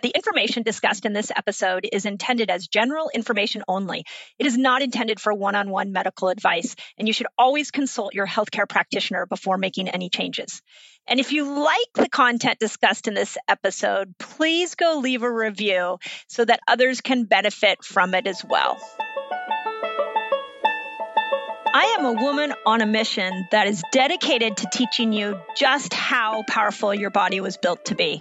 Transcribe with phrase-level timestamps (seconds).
[0.00, 4.04] The information discussed in this episode is intended as general information only.
[4.38, 8.14] It is not intended for one on one medical advice, and you should always consult
[8.14, 10.62] your healthcare practitioner before making any changes.
[11.08, 15.98] And if you like the content discussed in this episode, please go leave a review
[16.28, 18.78] so that others can benefit from it as well.
[21.74, 26.44] I am a woman on a mission that is dedicated to teaching you just how
[26.48, 28.20] powerful your body was built to be.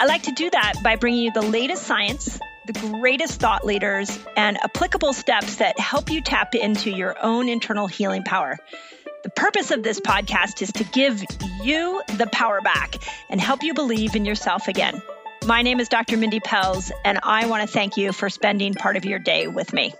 [0.00, 4.16] I like to do that by bringing you the latest science, the greatest thought leaders,
[4.36, 8.58] and applicable steps that help you tap into your own internal healing power.
[9.24, 11.24] The purpose of this podcast is to give
[11.64, 12.94] you the power back
[13.28, 15.02] and help you believe in yourself again.
[15.44, 16.16] My name is Dr.
[16.16, 19.72] Mindy Pelz, and I want to thank you for spending part of your day with
[19.72, 19.94] me.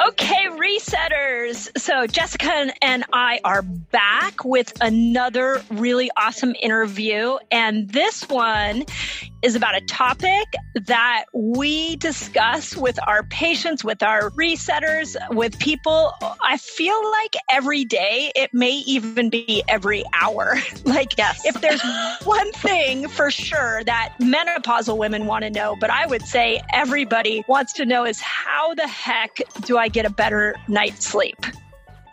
[0.00, 1.68] Okay, resetters.
[1.76, 7.36] So Jessica and I are back with another really awesome interview.
[7.50, 8.84] And this one
[9.44, 10.54] is about a topic
[10.86, 16.14] that we discuss with our patients, with our resetters, with people.
[16.40, 20.56] I feel like every day, it may even be every hour.
[20.84, 21.44] like, yes.
[21.44, 21.82] if there's
[22.24, 27.44] one thing for sure that menopausal women want to know, but I would say everybody
[27.46, 31.44] wants to know is how the heck do I get a better night's sleep?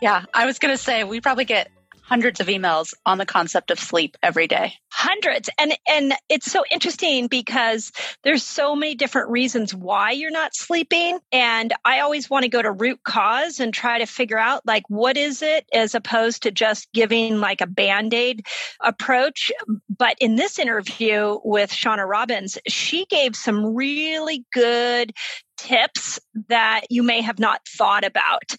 [0.00, 1.70] Yeah, I was going to say we probably get
[2.12, 4.74] hundreds of emails on the concept of sleep every day.
[4.90, 5.48] Hundreds.
[5.58, 7.90] And and it's so interesting because
[8.22, 11.20] there's so many different reasons why you're not sleeping.
[11.32, 14.82] And i always want to go to root cause and try to figure out like
[14.88, 18.44] what is it as opposed to just giving like a band-aid
[18.82, 19.50] approach.
[19.88, 25.14] But in this interview with shawna robins she gave some really good
[25.56, 28.54] tips that you may have not thought about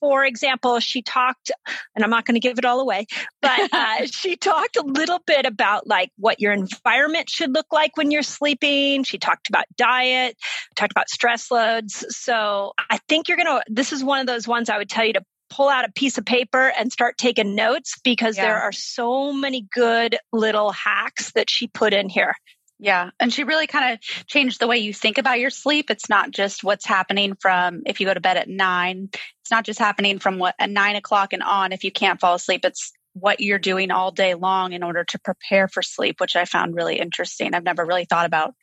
[0.00, 1.50] for example, she talked,
[1.94, 3.06] and I'm not going to give it all away,
[3.42, 7.96] but uh, she talked a little bit about like what your environment should look like
[7.96, 9.04] when you're sleeping.
[9.04, 10.36] She talked about diet,
[10.76, 12.04] talked about stress loads.
[12.16, 15.04] So I think you're going to, this is one of those ones I would tell
[15.04, 18.44] you to pull out a piece of paper and start taking notes because yeah.
[18.44, 22.34] there are so many good little hacks that she put in here.
[22.80, 23.10] Yeah.
[23.18, 25.90] And she really kind of changed the way you think about your sleep.
[25.90, 29.64] It's not just what's happening from if you go to bed at nine, it's not
[29.64, 32.64] just happening from what at nine o'clock and on if you can't fall asleep.
[32.64, 36.44] It's what you're doing all day long in order to prepare for sleep, which I
[36.44, 37.52] found really interesting.
[37.52, 38.54] I've never really thought about,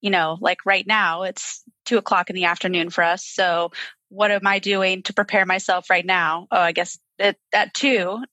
[0.00, 3.24] you know, like right now it's two o'clock in the afternoon for us.
[3.24, 3.70] So
[4.08, 6.48] what am I doing to prepare myself right now?
[6.50, 8.24] Oh, I guess at, at two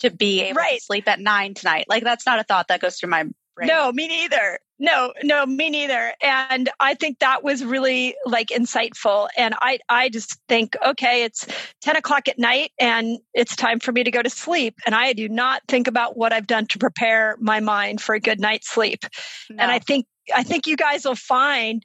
[0.00, 0.78] to be able right.
[0.78, 1.86] to sleep at nine tonight.
[1.88, 3.24] Like that's not a thought that goes through my
[3.56, 3.68] brain.
[3.68, 4.58] No, me neither.
[4.78, 6.12] No, no, me neither.
[6.22, 9.28] And I think that was really like insightful.
[9.36, 11.46] And I, I just think, okay, it's
[11.80, 14.76] 10 o'clock at night and it's time for me to go to sleep.
[14.84, 18.20] And I do not think about what I've done to prepare my mind for a
[18.20, 19.04] good night's sleep.
[19.48, 19.62] No.
[19.62, 21.82] And I think, I think you guys will find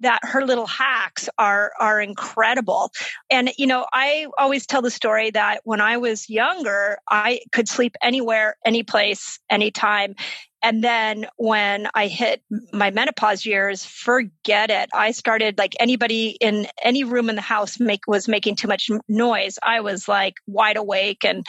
[0.00, 2.90] that her little hacks are are incredible.
[3.30, 7.68] And you know, I always tell the story that when I was younger, I could
[7.68, 10.14] sleep anywhere, any place, anytime.
[10.64, 12.42] And then when I hit
[12.72, 14.88] my menopause years, forget it.
[14.94, 18.90] I started like anybody in any room in the house make was making too much
[19.06, 19.58] noise.
[19.62, 21.44] I was like wide awake and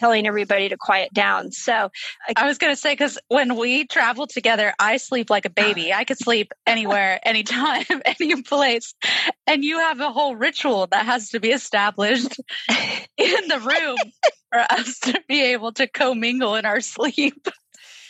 [0.00, 1.52] telling everybody to quiet down.
[1.52, 1.90] So
[2.36, 5.92] I was going to say, because when we travel together, I sleep like a baby.
[5.92, 8.94] I could sleep anywhere, anytime, any place.
[9.46, 12.40] And you have a whole ritual that has to be established
[13.16, 13.96] in the room
[14.52, 17.48] for us to be able to commingle in our sleep.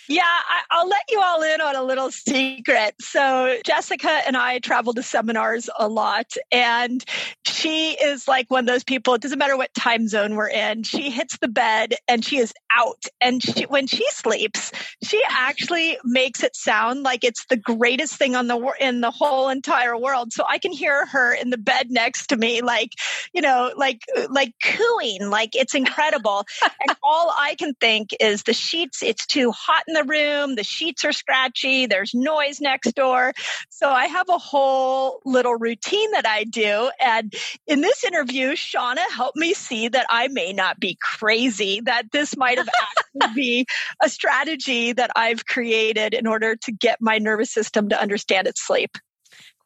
[0.09, 2.95] Yeah, I, will let you all in on a little secret.
[3.01, 7.05] So, Jessica and I travel to seminars a lot, and
[7.45, 10.83] she is like one of those people, it doesn't matter what time zone we're in,
[10.83, 13.05] she hits the bed and she is out.
[13.21, 14.71] And she, when she sleeps,
[15.03, 19.49] she actually makes it sound like it's the greatest thing on the in the whole
[19.49, 20.33] entire world.
[20.33, 22.93] So I can hear her in the bed next to me, like,
[23.33, 26.45] you know, like like cooing, like it's incredible.
[26.63, 30.65] and all I can think is the sheets, it's too hot in the room, the
[30.65, 33.33] sheets are scratchy, there's noise next door.
[33.71, 36.91] So I have a whole little routine that I do.
[37.01, 37.35] And
[37.67, 42.37] in this interview, Shawna helped me see that I may not be crazy, that this
[42.37, 42.69] might have
[43.17, 43.67] actually be
[44.03, 48.65] a strategy that I've created in order to get my nervous system to understand its
[48.65, 48.99] sleep.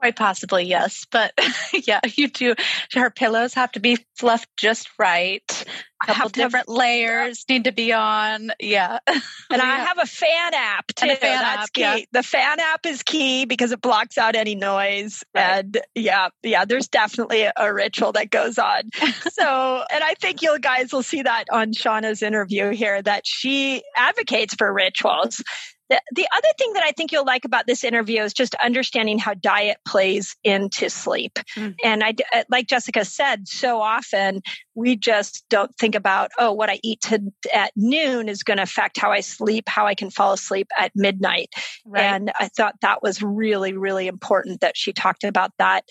[0.00, 1.06] Quite possibly, yes.
[1.10, 1.38] But
[1.86, 2.54] yeah, you do.
[2.94, 5.64] Her pillows have to be fluffed just right.
[6.02, 7.54] A couple different have, layers yeah.
[7.54, 8.50] need to be on.
[8.58, 8.98] Yeah.
[9.52, 9.68] And yeah.
[9.68, 11.08] I have a fan app too.
[11.08, 11.80] Fan That's app, key.
[11.80, 11.98] Yeah.
[12.12, 15.24] The fan app is key because it blocks out any noise.
[15.34, 15.42] Right.
[15.42, 18.82] And yeah, yeah, there's definitely a, a ritual that goes on.
[19.32, 23.82] so, and I think you guys will see that on Shawna's interview here that she
[23.96, 25.42] advocates for rituals
[25.90, 29.18] The, the other thing that I think you'll like about this interview is just understanding
[29.18, 31.38] how diet plays into sleep.
[31.56, 31.74] Mm.
[31.84, 34.40] And I, uh, like Jessica said, so often
[34.74, 37.20] we just don't think about, oh, what I eat to,
[37.52, 40.92] at noon is going to affect how I sleep, how I can fall asleep at
[40.94, 41.50] midnight.
[41.84, 42.02] Right.
[42.02, 45.84] And I thought that was really, really important that she talked about that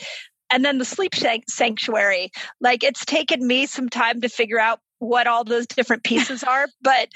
[0.52, 1.14] and then the sleep
[1.48, 6.44] sanctuary like it's taken me some time to figure out what all those different pieces
[6.44, 7.10] are, but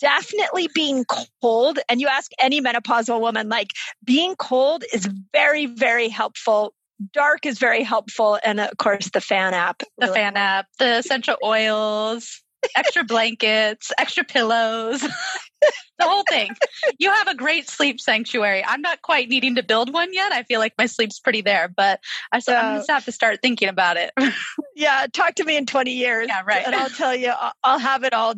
[0.00, 1.04] definitely being
[1.42, 1.78] cold.
[1.88, 3.72] And you ask any menopausal woman, like
[4.04, 6.74] being cold is very, very helpful.
[7.12, 8.38] Dark is very helpful.
[8.44, 9.82] And of course, the fan app.
[9.98, 12.42] The fan app, the essential oils,
[12.76, 15.04] extra blankets, extra pillows.
[15.98, 16.50] the whole thing.
[16.98, 18.64] You have a great sleep sanctuary.
[18.64, 20.32] I'm not quite needing to build one yet.
[20.32, 22.00] I feel like my sleep's pretty there, but
[22.32, 24.12] I so I'm just have to start thinking about it.
[24.76, 26.28] yeah, talk to me in 20 years.
[26.28, 26.62] Yeah, right.
[26.66, 27.32] And I'll tell you,
[27.62, 28.34] I'll have it all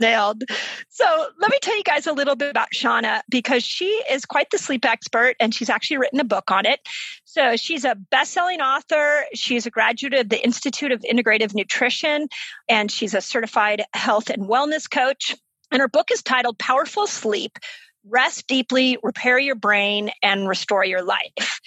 [0.00, 0.44] nailed.
[0.88, 4.50] So let me tell you guys a little bit about Shawna because she is quite
[4.50, 6.80] the sleep expert and she's actually written a book on it.
[7.24, 9.24] So she's a best-selling author.
[9.34, 12.28] She's a graduate of the Institute of Integrative Nutrition
[12.68, 15.34] and she's a certified health and wellness coach.
[15.70, 17.58] And her book is titled Powerful Sleep
[18.08, 21.60] Rest Deeply, Repair Your Brain, and Restore Your Life.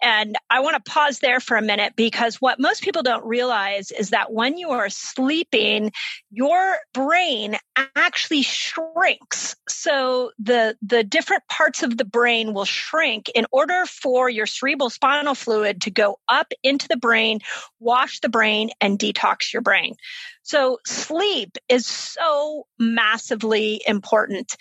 [0.00, 3.90] And I want to pause there for a minute because what most people don't realize
[3.90, 5.92] is that when you are sleeping,
[6.30, 7.56] your brain
[7.96, 9.56] actually shrinks.
[9.68, 14.90] So the, the different parts of the brain will shrink in order for your cerebral
[14.90, 17.40] spinal fluid to go up into the brain,
[17.80, 19.94] wash the brain, and detox your brain.
[20.42, 24.56] So sleep is so massively important.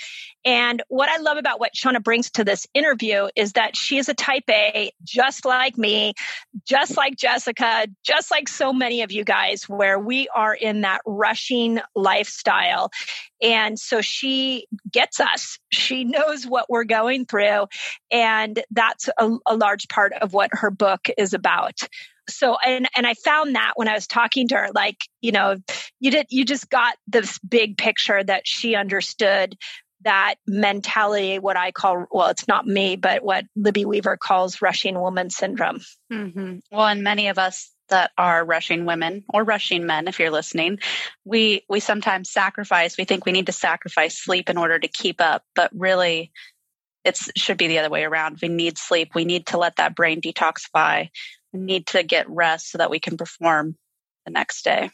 [0.47, 4.07] And what I love about what Shawna brings to this interview is that she is
[4.07, 6.13] a type A, just like me,
[6.65, 11.01] just like Jessica, just like so many of you guys, where we are in that
[11.05, 12.91] rushing lifestyle.
[13.41, 15.59] And so she gets us.
[15.69, 17.67] She knows what we're going through.
[18.09, 21.77] And that's a, a large part of what her book is about
[22.29, 25.55] so and and I found that when I was talking to her, like you know,
[26.01, 29.55] you did you just got this big picture that she understood
[30.01, 34.99] that mentality, what I call well, it's not me, but what Libby Weaver calls rushing
[34.99, 35.81] woman syndrome.
[36.11, 36.59] Mm-hmm.
[36.71, 40.77] Well, and many of us that are rushing women or rushing men if you're listening
[41.23, 45.21] we we sometimes sacrifice we think we need to sacrifice sleep in order to keep
[45.21, 46.29] up but really
[47.05, 49.95] it should be the other way around we need sleep we need to let that
[49.95, 51.07] brain detoxify
[51.53, 53.75] we need to get rest so that we can perform
[54.25, 54.91] the next day.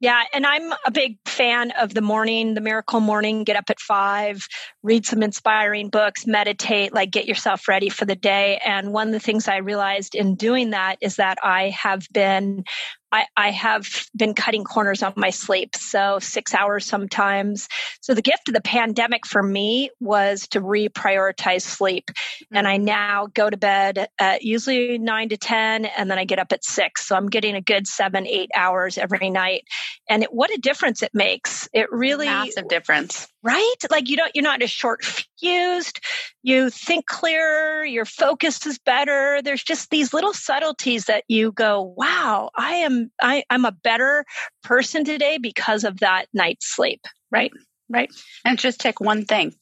[0.00, 3.44] Yeah, and I'm a big fan of the morning, the miracle morning.
[3.44, 4.46] Get up at five,
[4.82, 8.60] read some inspiring books, meditate, like get yourself ready for the day.
[8.64, 12.64] And one of the things I realized in doing that is that I have been
[13.10, 15.76] I, I, have been cutting corners on my sleep.
[15.76, 17.68] So six hours sometimes.
[18.00, 22.10] So the gift of the pandemic for me was to reprioritize sleep.
[22.52, 26.38] And I now go to bed at usually nine to 10, and then I get
[26.38, 27.06] up at six.
[27.06, 29.64] So I'm getting a good seven, eight hours every night.
[30.08, 31.68] And it, what a difference it makes.
[31.72, 33.74] It really massive difference right?
[33.90, 36.00] Like you don't, you're not as short fused.
[36.42, 37.84] You think clearer.
[37.84, 39.40] Your focus is better.
[39.42, 44.24] There's just these little subtleties that you go, wow, I am, I, I'm a better
[44.62, 47.00] person today because of that night's sleep.
[47.30, 47.52] Right.
[47.88, 48.10] Right.
[48.44, 49.54] And just take one thing.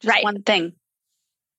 [0.00, 0.24] Just right.
[0.24, 0.72] One thing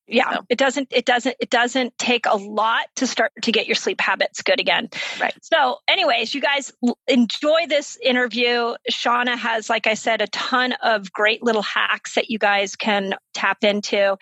[0.08, 3.76] yeah it doesn't it doesn't it doesn't take a lot to start to get your
[3.76, 4.90] sleep habits good again.
[5.20, 5.34] Right.
[5.42, 6.72] So anyways you guys
[7.08, 8.76] enjoy this interview.
[8.92, 13.16] Shawna has like i said a ton of great little hacks that you guys can
[13.34, 14.18] tap into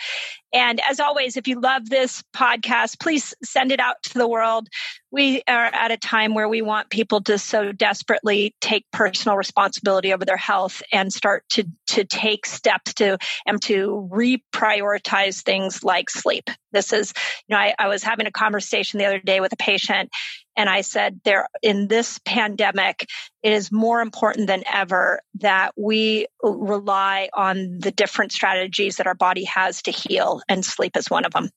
[0.53, 4.67] and as always, if you love this podcast, please send it out to the world.
[5.09, 10.13] We are at a time where we want people to so desperately take personal responsibility
[10.13, 16.09] over their health and start to, to take steps to and to reprioritize things like
[16.09, 16.49] sleep.
[16.73, 17.13] This is,
[17.47, 20.09] you know, I, I was having a conversation the other day with a patient
[20.55, 23.07] and I said, there, in this pandemic,
[23.43, 29.15] it is more important than ever that we rely on the different strategies that our
[29.15, 31.49] body has to heal, and sleep is one of them.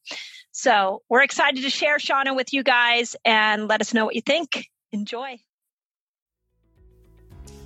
[0.53, 4.21] So we're excited to share Shawna with you guys and let us know what you
[4.21, 4.69] think.
[4.93, 5.39] Enjoy.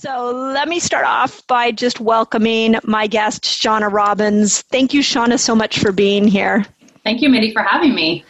[0.00, 4.62] So let me start off by just welcoming my guest, Shawna Robins.
[4.70, 6.64] Thank you, Shawna, so much for being here.
[7.02, 8.24] Thank you, Mindy, for having me.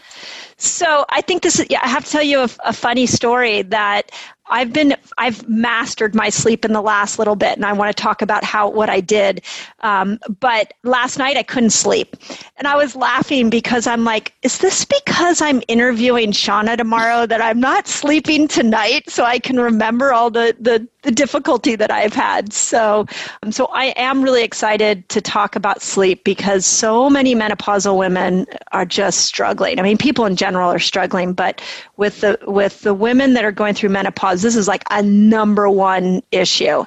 [0.56, 3.60] So I think this is, yeah, I have to tell you a, a funny story
[3.60, 4.10] that
[4.50, 8.02] I've been I've mastered my sleep in the last little bit, and I want to
[8.02, 9.42] talk about how what I did.
[9.80, 12.16] Um, but last night I couldn't sleep,
[12.56, 17.42] and I was laughing because I'm like, is this because I'm interviewing Shawna tomorrow that
[17.42, 22.14] I'm not sleeping tonight so I can remember all the the, the difficulty that I've
[22.14, 22.52] had?
[22.52, 23.06] So,
[23.42, 28.46] um, so I am really excited to talk about sleep because so many menopausal women
[28.72, 29.78] are just struggling.
[29.78, 31.60] I mean, people in general are struggling, but
[31.96, 35.68] with the with the women that are going through menopause this is like a number
[35.68, 36.84] one issue.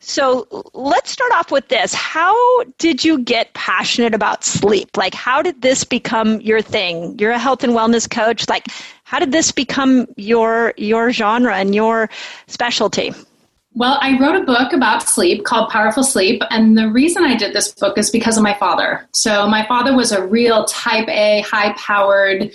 [0.00, 1.92] So let's start off with this.
[1.92, 2.34] How
[2.78, 4.96] did you get passionate about sleep?
[4.96, 7.18] Like, how did this become your thing?
[7.18, 8.48] You're a health and wellness coach.
[8.48, 8.66] Like,
[9.04, 12.08] how did this become your your genre and your
[12.46, 13.12] specialty?
[13.74, 17.52] Well, I wrote a book about sleep called Powerful Sleep, and the reason I did
[17.52, 19.06] this book is because of my father.
[19.12, 22.50] So, my father was a real type A, high powered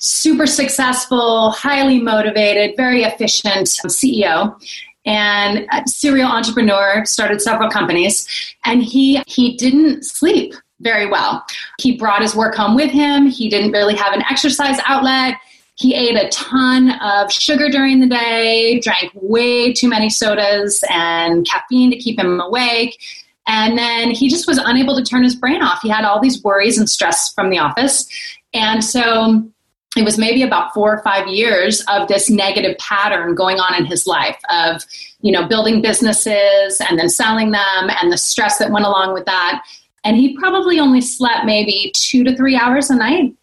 [0.00, 4.60] super successful, highly motivated, very efficient CEO
[5.04, 8.28] and serial entrepreneur, started several companies,
[8.64, 11.44] and he he didn't sleep very well.
[11.78, 13.26] He brought his work home with him.
[13.26, 15.34] He didn't really have an exercise outlet.
[15.76, 21.46] He ate a ton of sugar during the day, drank way too many sodas and
[21.46, 23.00] caffeine to keep him awake.
[23.46, 25.80] And then he just was unable to turn his brain off.
[25.82, 28.06] He had all these worries and stress from the office.
[28.52, 29.48] And so
[29.96, 33.86] it was maybe about four or five years of this negative pattern going on in
[33.86, 34.84] his life of
[35.20, 39.24] you know building businesses and then selling them and the stress that went along with
[39.24, 39.64] that.
[40.04, 43.34] And he probably only slept maybe two to three hours a night.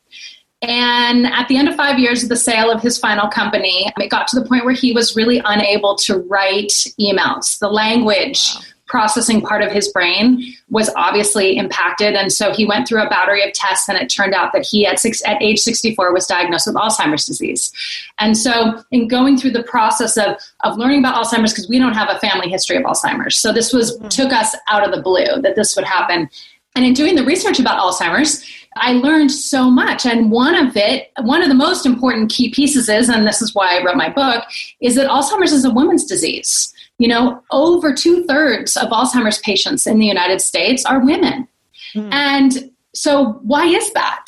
[0.62, 4.10] And at the end of five years of the sale of his final company, it
[4.10, 7.60] got to the point where he was really unable to write emails.
[7.60, 12.88] The language wow processing part of his brain was obviously impacted and so he went
[12.88, 15.60] through a battery of tests and it turned out that he at six at age
[15.60, 17.72] 64 was diagnosed with alzheimer's disease
[18.20, 21.94] and so in going through the process of of learning about alzheimer's because we don't
[21.94, 24.08] have a family history of alzheimer's so this was mm-hmm.
[24.10, 26.30] took us out of the blue that this would happen
[26.76, 28.46] and in doing the research about alzheimer's
[28.78, 30.06] I learned so much.
[30.06, 33.56] And one of it, one of the most important key pieces is, and this is
[33.56, 34.44] why I wrote my book,
[34.82, 36.74] is that Alzheimer's is a woman's disease.
[36.98, 41.48] You know, over two thirds of Alzheimer's patients in the United States are women.
[41.94, 42.14] Mm.
[42.14, 44.28] And so, why is that?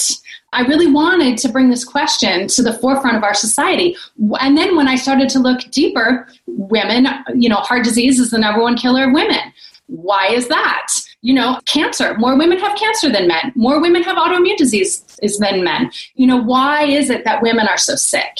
[0.53, 3.95] I really wanted to bring this question to the forefront of our society.
[4.39, 8.37] And then when I started to look deeper, women, you know, heart disease is the
[8.37, 9.53] number one killer of women.
[9.87, 10.93] Why is that?
[11.21, 12.15] You know, cancer.
[12.17, 13.51] More women have cancer than men.
[13.55, 15.03] More women have autoimmune disease
[15.39, 15.91] than men.
[16.15, 18.37] You know, why is it that women are so sick?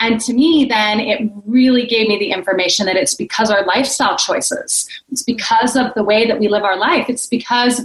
[0.00, 4.16] And to me, then it really gave me the information that it's because our lifestyle
[4.16, 7.80] choices, it's because of the way that we live our life, it's because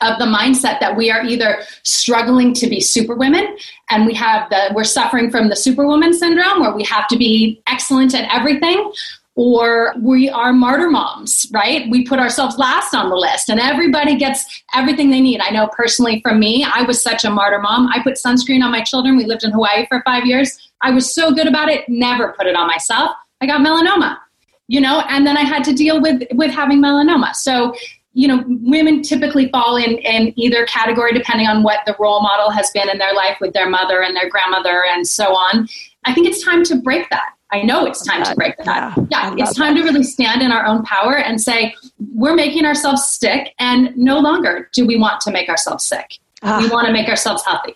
[0.00, 3.56] of the mindset that we are either struggling to be superwomen
[3.90, 7.60] and we have the we're suffering from the superwoman syndrome where we have to be
[7.66, 8.92] excellent at everything
[9.34, 11.88] or we are martyr moms, right?
[11.90, 15.40] We put ourselves last on the list and everybody gets everything they need.
[15.40, 17.86] I know personally for me, I was such a martyr mom.
[17.86, 19.16] I put sunscreen on my children.
[19.16, 20.67] We lived in Hawaii for five years.
[20.80, 23.12] I was so good about it, never put it on myself.
[23.40, 24.18] I got melanoma,
[24.68, 27.34] you know, and then I had to deal with, with having melanoma.
[27.34, 27.74] So,
[28.12, 32.50] you know, women typically fall in, in either category depending on what the role model
[32.50, 35.68] has been in their life with their mother and their grandmother and so on.
[36.04, 38.94] I think it's time to break that I know it's time to break that.
[39.10, 39.82] Yeah, yeah it's time that.
[39.82, 41.74] to really stand in our own power and say,
[42.14, 46.18] we're making ourselves sick, and no longer do we want to make ourselves sick.
[46.42, 46.68] We ah.
[46.70, 47.74] want to make ourselves healthy.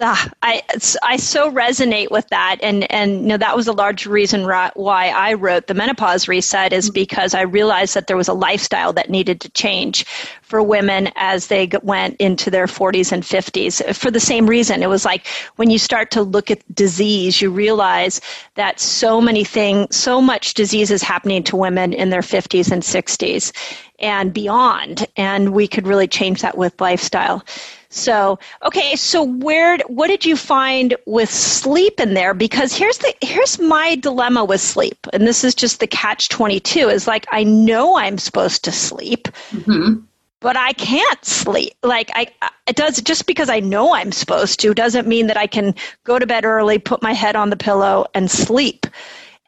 [0.00, 0.60] Ah, I
[1.04, 5.08] I so resonate with that, and and you know that was a large reason why
[5.14, 6.94] I wrote the menopause reset is mm-hmm.
[6.94, 10.04] because I realized that there was a lifestyle that needed to change
[10.42, 13.94] for women as they went into their 40s and 50s.
[13.94, 17.50] For the same reason, it was like when you start to look at disease, you
[17.50, 18.20] realize
[18.56, 22.82] that so many things, so much disease is happening to women in their 50s and
[22.82, 23.52] 60s
[24.00, 27.44] and beyond, and we could really change that with lifestyle.
[27.94, 33.14] So, okay, so where what did you find with sleep in there because here's the
[33.20, 35.06] here's my dilemma with sleep.
[35.12, 39.28] And this is just the catch 22 is like I know I'm supposed to sleep.
[39.52, 40.00] Mm-hmm.
[40.40, 41.72] But I can't sleep.
[41.82, 42.26] Like I,
[42.66, 46.18] it does just because I know I'm supposed to doesn't mean that I can go
[46.18, 48.86] to bed early, put my head on the pillow, and sleep.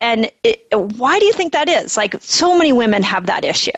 [0.01, 1.97] And it, why do you think that is?
[1.97, 3.73] Like so many women have that issue.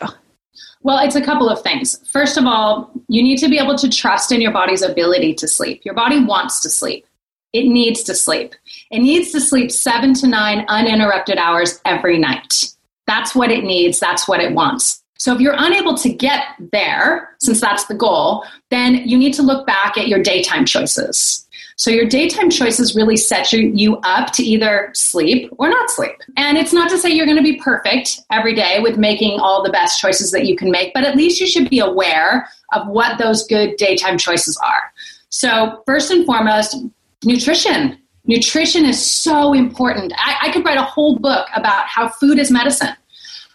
[0.81, 1.99] Well, it's a couple of things.
[2.09, 5.47] First of all, you need to be able to trust in your body's ability to
[5.47, 5.83] sleep.
[5.83, 7.05] Your body wants to sleep.
[7.51, 8.55] It needs to sleep.
[8.91, 12.73] It needs to sleep seven to nine uninterrupted hours every night.
[13.07, 13.99] That's what it needs.
[13.99, 15.03] That's what it wants.
[15.17, 19.41] So if you're unable to get there, since that's the goal, then you need to
[19.41, 21.45] look back at your daytime choices.
[21.79, 26.11] So your daytime choices really set you, you up to either sleep or not sleep.
[26.35, 29.63] And it's not to say you're going to be perfect every day with making all
[29.63, 32.85] the best choices that you can make, but at least you should be aware of
[32.89, 34.91] what those good daytime choices are.
[35.29, 36.75] So, first and foremost,
[37.23, 37.97] nutrition.
[38.25, 40.11] Nutrition is so important.
[40.17, 42.93] I, I could write a whole book about how food is medicine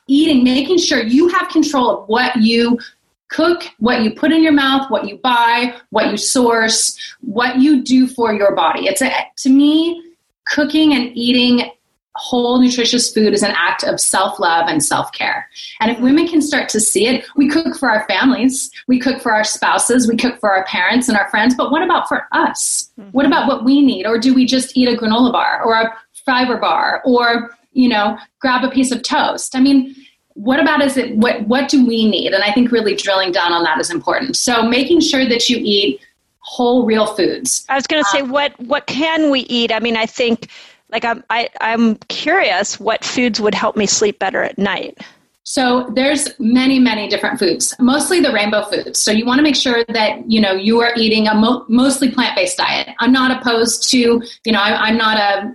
[0.07, 2.79] eating, making sure you have control of what you
[3.28, 7.82] cook, what you put in your mouth, what you buy, what you source, what you
[7.82, 8.87] do for your body.
[8.87, 10.02] It's a, to me,
[10.46, 11.70] cooking and eating
[12.16, 15.48] whole nutritious food is an act of self-love and self-care.
[15.80, 19.20] And if women can start to see it, we cook for our families, we cook
[19.20, 22.28] for our spouses, we cook for our parents and our friends, but what about for
[22.30, 22.90] us?
[23.00, 23.10] Mm-hmm.
[23.10, 24.06] What about what we need?
[24.06, 25.92] Or do we just eat a granola bar or a
[26.24, 29.56] fiber bar or, you know, grab a piece of toast?
[29.56, 29.96] I mean,
[30.35, 32.33] what about is it what what do we need?
[32.33, 34.37] And i think really drilling down on that is important.
[34.37, 36.01] So making sure that you eat
[36.40, 37.64] whole real foods.
[37.68, 39.73] I was going to say um, what what can we eat?
[39.73, 40.51] I mean i think
[40.90, 44.99] like i'm I, i'm curious what foods would help me sleep better at night.
[45.44, 48.99] So there's many many different foods mostly the rainbow foods.
[49.01, 52.11] So you want to make sure that you know you are eating a mo- mostly
[52.11, 52.88] plant-based diet.
[52.99, 55.55] I'm not opposed to you know I, i'm not a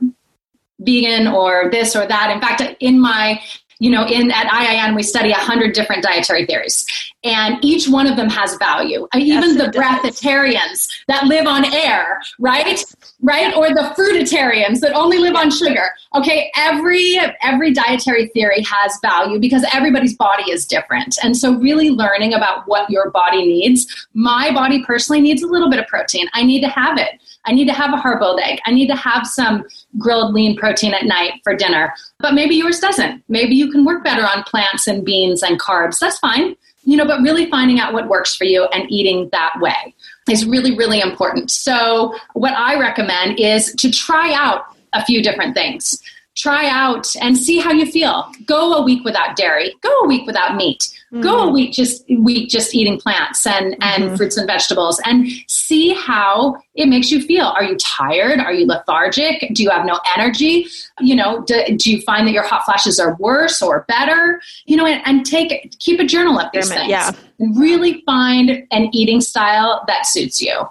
[0.79, 2.31] vegan or this or that.
[2.31, 3.41] In fact in my
[3.79, 6.85] you know, in at IIN we study a hundred different dietary theories,
[7.23, 9.07] and each one of them has value.
[9.13, 12.83] Yes, Even the breatharians that live on air, right,
[13.21, 15.89] right, or the fruitarians that only live on sugar.
[16.13, 21.89] Okay, every every dietary theory has value because everybody's body is different, and so really
[21.89, 24.07] learning about what your body needs.
[24.13, 26.27] My body personally needs a little bit of protein.
[26.33, 27.21] I need to have it.
[27.49, 28.59] I need to have a hard boiled egg.
[28.67, 29.65] I need to have some
[29.97, 31.95] grilled lean protein at night for dinner.
[32.19, 33.23] But maybe yours doesn't.
[33.27, 35.97] Maybe you can work better on plants and beans and carbs.
[35.97, 36.55] That's fine.
[36.83, 39.95] You know, but really finding out what works for you and eating that way
[40.29, 41.49] is really, really important.
[41.49, 45.99] So, what I recommend is to try out a few different things.
[46.35, 48.31] Try out and see how you feel.
[48.45, 51.21] Go a week without dairy, go a week without meat Mm-hmm.
[51.21, 51.53] Go a mm-hmm.
[51.53, 54.15] week just week just eating plants and and mm-hmm.
[54.15, 57.45] fruits and vegetables and see how it makes you feel.
[57.45, 58.39] Are you tired?
[58.39, 59.49] Are you lethargic?
[59.53, 60.67] Do you have no energy?
[60.99, 64.39] You know, do, do you find that your hot flashes are worse or better?
[64.65, 66.89] You know, and, and take keep a journal of these things.
[66.89, 67.11] Yeah.
[67.39, 70.67] And really find an eating style that suits you.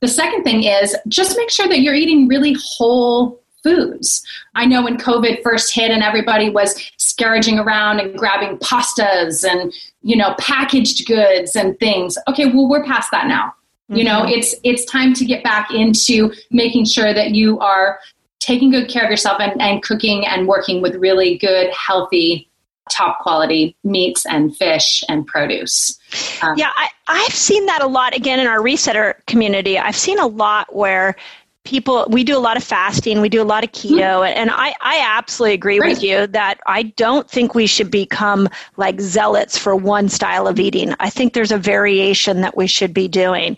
[0.00, 4.24] The second thing is just make sure that you're eating really whole foods.
[4.54, 9.72] I know when COVID first hit and everybody was scrounging around and grabbing pastas and,
[10.02, 12.16] you know, packaged goods and things.
[12.28, 13.46] Okay, well, we're past that now.
[13.90, 13.96] Mm-hmm.
[13.96, 14.38] You know, mm-hmm.
[14.38, 17.98] it's it's time to get back into making sure that you are
[18.38, 22.48] taking good care of yourself and, and cooking and working with really good, healthy
[22.90, 25.98] top quality meats and fish and produce.
[26.42, 29.78] Um, yeah, I, I've seen that a lot again in our resetter community.
[29.78, 31.16] I've seen a lot where
[31.64, 34.38] people we do a lot of fasting we do a lot of keto mm-hmm.
[34.38, 39.00] and i i absolutely agree with you that i don't think we should become like
[39.00, 40.94] zealots for one style of eating.
[41.00, 43.56] I think there's a variation that we should be doing.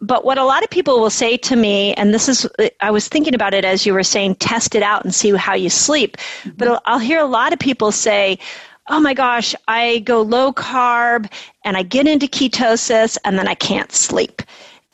[0.00, 2.46] But what a lot of people will say to me and this is
[2.80, 5.54] i was thinking about it as you were saying test it out and see how
[5.54, 6.16] you sleep.
[6.18, 6.50] Mm-hmm.
[6.58, 8.38] but i'll hear a lot of people say
[8.88, 11.32] oh my gosh i go low carb
[11.64, 14.42] and i get into ketosis and then i can't sleep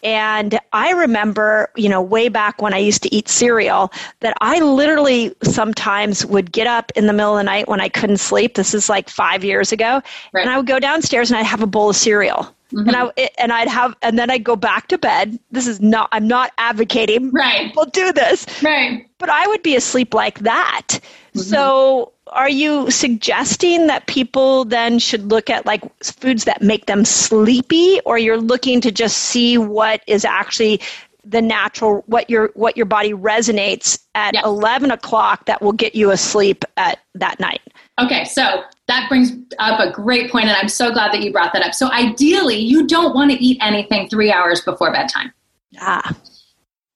[0.02, 4.58] and I remember, you know, way back when I used to eat cereal, that I
[4.60, 8.54] literally sometimes would get up in the middle of the night when I couldn't sleep.
[8.54, 10.02] This is like five years ago.
[10.32, 10.42] Right.
[10.42, 12.52] And I would go downstairs and I'd have a bowl of cereal.
[12.72, 12.88] Mm-hmm.
[12.88, 15.38] And I and I'd have and then I'd go back to bed.
[15.50, 17.66] This is not I'm not advocating right.
[17.66, 18.46] people do this.
[18.62, 19.06] Right.
[19.18, 20.88] But I would be asleep like that.
[20.88, 21.40] Mm-hmm.
[21.40, 27.04] So are you suggesting that people then should look at like foods that make them
[27.04, 28.00] sleepy?
[28.04, 30.80] Or you're looking to just see what is actually
[31.24, 34.44] the natural what your what your body resonates at yes.
[34.44, 37.60] 11 o'clock that will get you asleep at that night?
[38.00, 41.52] Okay so that brings up a great point and i'm so glad that you brought
[41.52, 41.74] that up.
[41.74, 45.32] So ideally you don't want to eat anything three hours before bedtime.
[45.80, 46.14] Ah.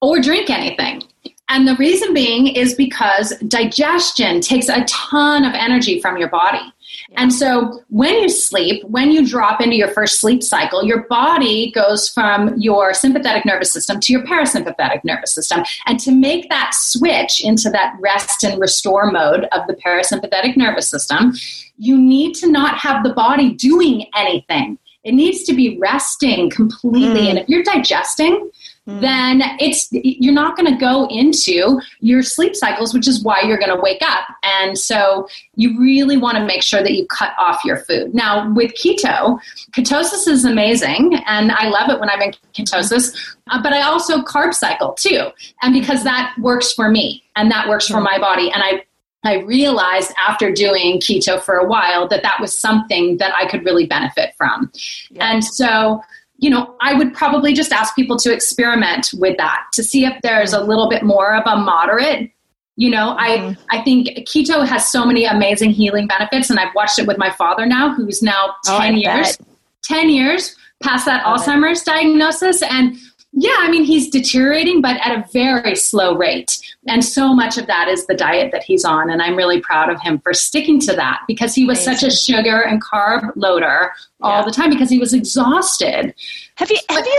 [0.03, 1.03] or drink anything
[1.48, 6.72] and the reason being is because digestion takes a ton of energy from your body.
[7.16, 11.70] And so when you sleep, when you drop into your first sleep cycle, your body
[11.70, 15.64] goes from your sympathetic nervous system to your parasympathetic nervous system.
[15.87, 20.88] And to make that switch into that rest and restore mode of the parasympathetic nervous
[20.88, 21.35] system,
[21.78, 24.78] you need to not have the body doing anything.
[25.04, 27.26] It needs to be resting completely.
[27.26, 27.30] Mm.
[27.30, 28.50] And if you're digesting,
[28.87, 29.01] mm.
[29.01, 33.59] then it's you're not going to go into your sleep cycles, which is why you're
[33.59, 34.27] going to wake up.
[34.42, 38.14] And so you really want to make sure that you cut off your food.
[38.14, 39.40] Now, with keto,
[39.72, 43.16] ketosis is amazing, and I love it when I'm in ketosis.
[43.51, 45.29] Uh, but I also carb cycle too,
[45.62, 48.05] and because that works for me and that works for mm.
[48.05, 48.83] my body, and I
[49.27, 53.64] I realized after doing keto for a while that that was something that I could
[53.64, 54.70] really benefit from.
[55.11, 55.33] Yeah.
[55.33, 56.01] And so
[56.38, 60.14] you know, I would probably just ask people to experiment with that to see if
[60.22, 62.31] there's a little bit more of a moderate.
[62.77, 63.59] You know, mm-hmm.
[63.70, 67.16] I I think keto has so many amazing healing benefits, and I've watched it with
[67.16, 69.46] my father now, who's now oh, ten years, bet.
[69.83, 72.96] ten years past that Alzheimer's diagnosis, and
[73.38, 76.59] yeah, I mean, he's deteriorating, but at a very slow rate.
[76.88, 79.11] And so much of that is the diet that he's on.
[79.11, 82.09] And I'm really proud of him for sticking to that because he was Amazing.
[82.09, 84.44] such a sugar and carb loader all yeah.
[84.46, 86.14] the time because he was exhausted.
[86.55, 87.18] Have you, have you,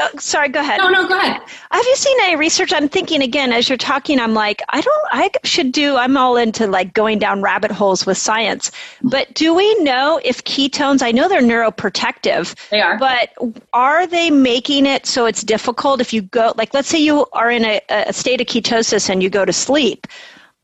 [0.00, 0.78] Oh, sorry, go ahead.
[0.78, 1.40] No, no, go ahead.
[1.72, 2.72] Have you seen any research?
[2.72, 4.20] I'm thinking again as you're talking.
[4.20, 5.04] I'm like, I don't.
[5.10, 5.96] I should do.
[5.96, 8.70] I'm all into like going down rabbit holes with science.
[9.02, 11.02] But do we know if ketones?
[11.02, 12.54] I know they're neuroprotective.
[12.70, 12.96] They are.
[12.96, 13.30] But
[13.72, 16.52] are they making it so it's difficult if you go?
[16.56, 19.52] Like, let's say you are in a, a state of ketosis and you go to
[19.52, 20.06] sleep.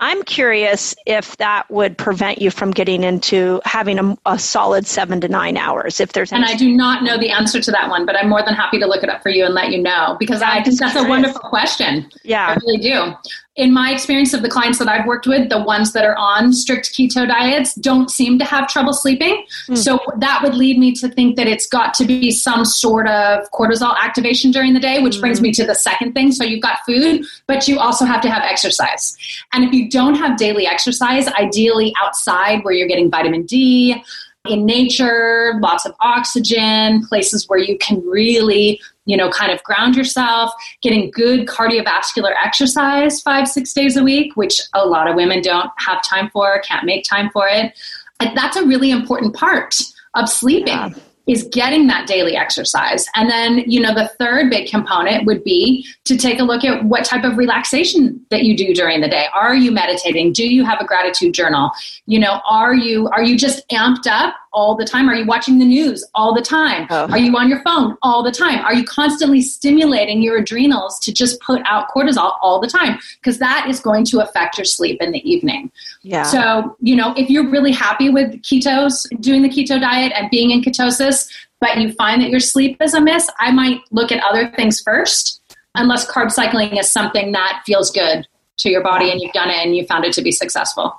[0.00, 5.20] I'm curious if that would prevent you from getting into having a, a solid seven
[5.20, 6.00] to nine hours.
[6.00, 8.42] If there's, and I do not know the answer to that one, but I'm more
[8.44, 10.78] than happy to look it up for you and let you know because I think
[10.80, 12.10] that's a wonderful question.
[12.24, 13.14] Yeah, I really do
[13.56, 16.52] in my experience of the clients that I've worked with, the ones that are on
[16.52, 19.44] strict keto diets don't seem to have trouble sleeping.
[19.68, 19.78] Mm.
[19.78, 23.48] So that would lead me to think that it's got to be some sort of
[23.52, 25.20] cortisol activation during the day, which mm.
[25.20, 26.32] brings me to the second thing.
[26.32, 29.16] So you've got food, but you also have to have exercise.
[29.52, 34.02] And if you don't have daily exercise, ideally outside where you're getting vitamin D,
[34.46, 39.96] in nature, lots of oxygen, places where you can really you know, kind of ground
[39.96, 45.42] yourself, getting good cardiovascular exercise five, six days a week, which a lot of women
[45.42, 47.78] don't have time for, can't make time for it.
[48.20, 49.80] And that's a really important part
[50.14, 50.68] of sleeping.
[50.74, 50.90] Yeah
[51.26, 53.06] is getting that daily exercise.
[53.14, 56.84] And then, you know, the third big component would be to take a look at
[56.84, 59.26] what type of relaxation that you do during the day.
[59.34, 60.32] Are you meditating?
[60.32, 61.70] Do you have a gratitude journal?
[62.06, 65.08] You know, are you are you just amped up all the time?
[65.10, 66.86] Are you watching the news all the time?
[66.88, 67.08] Oh.
[67.10, 68.60] Are you on your phone all the time?
[68.60, 72.98] Are you constantly stimulating your adrenals to just put out cortisol all the time?
[73.20, 75.70] Because that is going to affect your sleep in the evening.
[76.02, 76.22] Yeah.
[76.22, 80.50] So, you know, if you're really happy with ketos, doing the keto diet and being
[80.50, 84.50] in ketosis, but you find that your sleep is amiss, I might look at other
[84.50, 85.42] things first,
[85.74, 88.26] unless carb cycling is something that feels good
[88.58, 90.94] to your body and you've done it and you found it to be successful.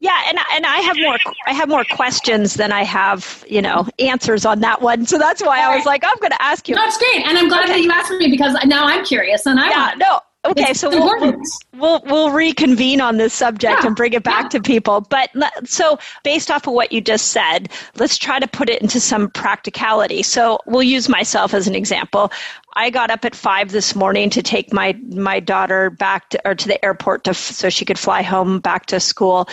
[0.00, 3.86] Yeah, and and I have more I have more questions than I have you know
[3.98, 5.06] answers on that one.
[5.06, 6.74] So that's why I was like, I'm going to ask you.
[6.74, 7.74] No, it's great, and I'm glad okay.
[7.74, 9.98] that you asked me because now I'm curious and I yeah, want.
[9.98, 11.36] No, okay, so we'll,
[11.74, 13.86] we'll, we'll reconvene on this subject yeah.
[13.86, 14.48] and bring it back yeah.
[14.50, 15.02] to people.
[15.02, 15.30] But
[15.64, 19.30] so based off of what you just said, let's try to put it into some
[19.30, 20.22] practicality.
[20.22, 22.32] So we'll use myself as an example.
[22.74, 26.54] I got up at five this morning to take my my daughter back to, or
[26.54, 29.48] to the airport to so she could fly home back to school,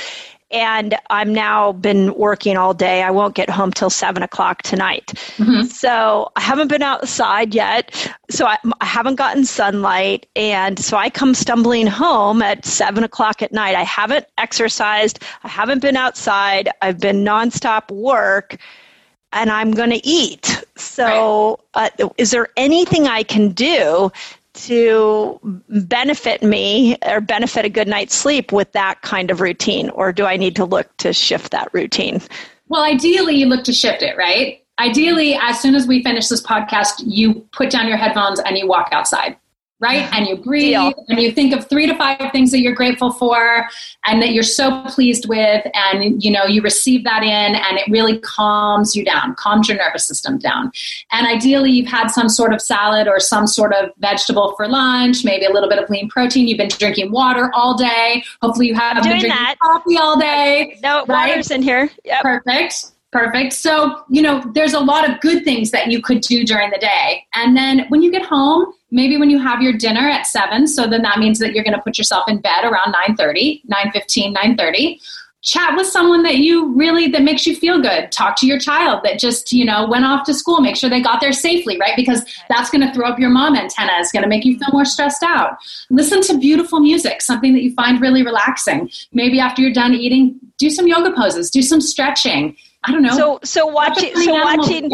[0.51, 3.03] and I'm now been working all day.
[3.03, 5.13] I won't get home till seven o'clock tonight.
[5.37, 5.63] Mm-hmm.
[5.63, 8.13] So I haven't been outside yet.
[8.29, 10.25] So I, I, haven't gotten sunlight.
[10.35, 13.75] And so I come stumbling home at seven o'clock at night.
[13.75, 15.21] I haven't exercised.
[15.43, 16.69] I haven't been outside.
[16.81, 18.57] I've been nonstop work
[19.33, 20.63] and I'm going to eat.
[20.77, 24.11] So uh, is there anything I can do
[24.65, 25.39] to
[25.69, 29.89] benefit me or benefit a good night's sleep with that kind of routine?
[29.91, 32.21] Or do I need to look to shift that routine?
[32.67, 34.63] Well, ideally, you look to shift it, right?
[34.79, 38.67] Ideally, as soon as we finish this podcast, you put down your headphones and you
[38.67, 39.37] walk outside
[39.79, 40.11] right?
[40.11, 41.05] And you breathe Deal.
[41.07, 43.67] and you think of three to five things that you're grateful for
[44.05, 47.87] and that you're so pleased with and you know you receive that in and it
[47.89, 50.71] really calms you down, calms your nervous system down.
[51.11, 55.23] And ideally you've had some sort of salad or some sort of vegetable for lunch,
[55.23, 58.23] maybe a little bit of lean protein, you've been drinking water all day.
[58.41, 59.55] Hopefully you have been drinking that.
[59.61, 60.79] coffee all day.
[60.81, 61.29] No, right?
[61.29, 61.89] water's in here.
[62.03, 62.21] Yep.
[62.21, 62.91] Perfect.
[63.11, 63.53] Perfect.
[63.53, 66.77] So, you know, there's a lot of good things that you could do during the
[66.77, 67.25] day.
[67.35, 70.87] And then when you get home, maybe when you have your dinner at 7, so
[70.87, 74.99] then that means that you're going to put yourself in bed around 9:30, 9:15, 9:30.
[75.43, 78.11] Chat with someone that you really that makes you feel good.
[78.11, 80.59] Talk to your child that just, you know, went off to school.
[80.59, 81.95] Make sure they got there safely, right?
[81.95, 83.93] Because that's going to throw up your mom antenna.
[83.99, 85.57] It's going to make you feel more stressed out.
[85.89, 88.89] Listen to beautiful music, something that you find really relaxing.
[89.13, 93.15] Maybe after you're done eating, do some yoga poses, do some stretching I don't know.
[93.15, 94.91] So so watching so watching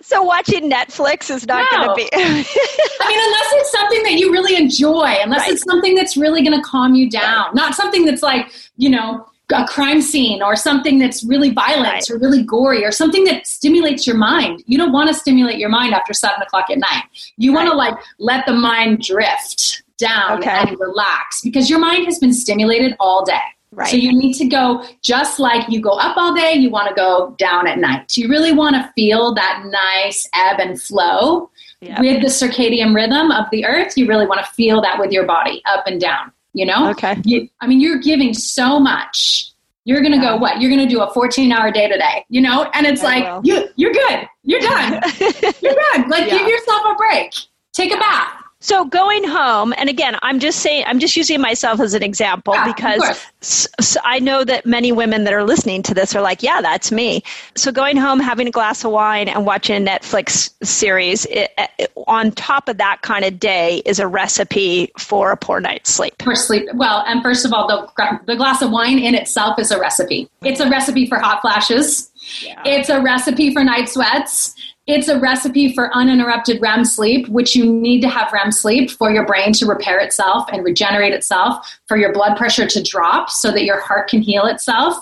[0.00, 1.86] so watching Netflix is not no.
[1.86, 2.44] going to be.
[3.00, 5.50] I mean, unless it's something that you really enjoy, unless right.
[5.52, 7.54] it's something that's really going to calm you down, right.
[7.54, 12.10] not something that's like you know a crime scene or something that's really violent right.
[12.10, 14.62] or really gory or something that stimulates your mind.
[14.66, 17.04] You don't want to stimulate your mind after seven o'clock at night.
[17.36, 20.50] You want to like let the mind drift down okay.
[20.50, 23.38] and relax because your mind has been stimulated all day.
[23.72, 23.88] Right.
[23.88, 26.94] So you need to go just like you go up all day, you want to
[26.94, 28.16] go down at night.
[28.16, 31.50] You really want to feel that nice ebb and flow
[31.84, 32.00] yep.
[32.00, 33.96] with the circadian rhythm of the earth.
[33.96, 36.90] You really want to feel that with your body up and down, you know?
[36.90, 37.16] Okay.
[37.24, 39.50] You, I mean, you're giving so much.
[39.84, 40.32] You're going to yeah.
[40.32, 40.60] go what?
[40.60, 42.70] You're going to do a 14 hour day today, you know?
[42.74, 43.40] And it's I like, will.
[43.44, 44.26] you, you're good.
[44.42, 45.00] You're done.
[45.20, 46.08] you're good.
[46.08, 46.38] Like yeah.
[46.38, 47.34] give yourself a break.
[47.72, 51.80] Take a bath so going home, and again, I'm just saying, I'm just using myself
[51.80, 53.68] as an example yeah, because
[54.02, 57.22] I know that many women that are listening to this are like, yeah, that's me.
[57.56, 61.92] So going home, having a glass of wine, and watching a Netflix series it, it,
[62.06, 66.14] on top of that kind of day is a recipe for a poor night's sleep.
[66.22, 66.66] For sleep.
[66.72, 70.30] Well, and first of all, the, the glass of wine in itself is a recipe.
[70.42, 72.10] It's a recipe for hot flashes.
[72.40, 72.62] Yeah.
[72.64, 74.54] It's a recipe for night sweats.
[74.86, 79.10] It's a recipe for uninterrupted REM sleep, which you need to have REM sleep for
[79.10, 83.50] your brain to repair itself and regenerate itself, for your blood pressure to drop so
[83.50, 84.96] that your heart can heal itself,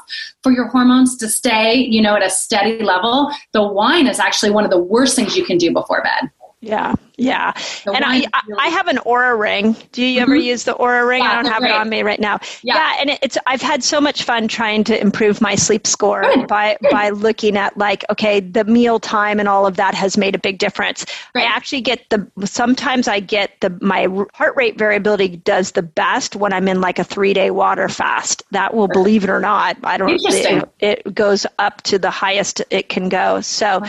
[0.45, 3.33] for your hormones to stay, you know, at a steady level.
[3.53, 6.31] The wine is actually one of the worst things you can do before bed.
[6.61, 7.53] Yeah, yeah.
[7.85, 8.25] The and I,
[8.59, 9.77] I have an Oura ring.
[9.93, 10.23] Do you mm-hmm.
[10.23, 11.23] ever use the Oura ring?
[11.23, 12.39] Yeah, I don't have it on me right now.
[12.63, 16.23] Yeah, yeah and it's I've had so much fun trying to improve my sleep score
[16.23, 16.49] Good.
[16.49, 16.91] by Good.
[16.91, 20.39] by looking at like okay, the meal time and all of that has made a
[20.39, 21.05] big difference.
[21.35, 21.45] Right.
[21.45, 26.37] I actually get the sometimes I get the my heart rate variability does the best
[26.37, 28.43] when I'm in like a 3-day water fast.
[28.53, 32.63] That will believe it or not, I don't it, it goes up to the highest
[32.71, 33.41] it can go.
[33.41, 33.83] So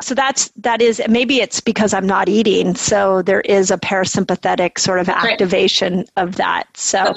[0.00, 2.28] so that's that is maybe it's because I'm not not
[2.78, 6.10] So there is a parasympathetic sort of activation right.
[6.16, 6.64] of that.
[6.76, 7.14] So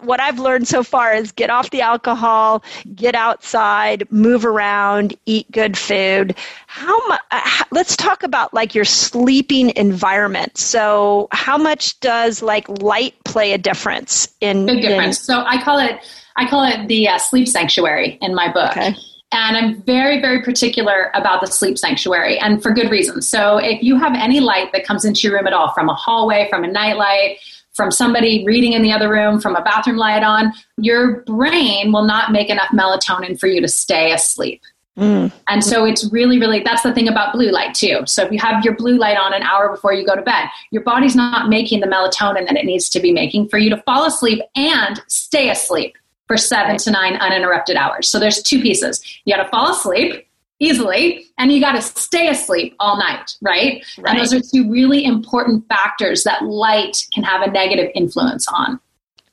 [0.00, 2.62] what I've learned so far is get off the alcohol,
[2.94, 6.36] get outside, move around, eat good food.
[6.66, 7.20] How much?
[7.30, 10.56] Uh, let's talk about like your sleeping environment.
[10.58, 14.66] So how much does like light play a difference in?
[14.66, 15.20] Big difference.
[15.20, 16.00] In, so I call it
[16.36, 18.76] I call it the uh, sleep sanctuary in my book.
[18.76, 18.94] Okay.
[19.30, 23.20] And I'm very, very particular about the sleep sanctuary and for good reason.
[23.20, 25.94] So if you have any light that comes into your room at all, from a
[25.94, 27.38] hallway, from a nightlight,
[27.74, 32.04] from somebody reading in the other room, from a bathroom light on, your brain will
[32.04, 34.62] not make enough melatonin for you to stay asleep.
[34.96, 35.30] Mm.
[35.46, 38.00] And so it's really, really, that's the thing about blue light too.
[38.06, 40.48] So if you have your blue light on an hour before you go to bed,
[40.72, 43.80] your body's not making the melatonin that it needs to be making for you to
[43.82, 45.96] fall asleep and stay asleep
[46.28, 48.08] for seven to nine uninterrupted hours.
[48.08, 49.02] So there's two pieces.
[49.24, 50.28] You got to fall asleep
[50.60, 53.84] easily and you got to stay asleep all night, right?
[53.98, 54.10] right?
[54.10, 58.78] And those are two really important factors that light can have a negative influence on.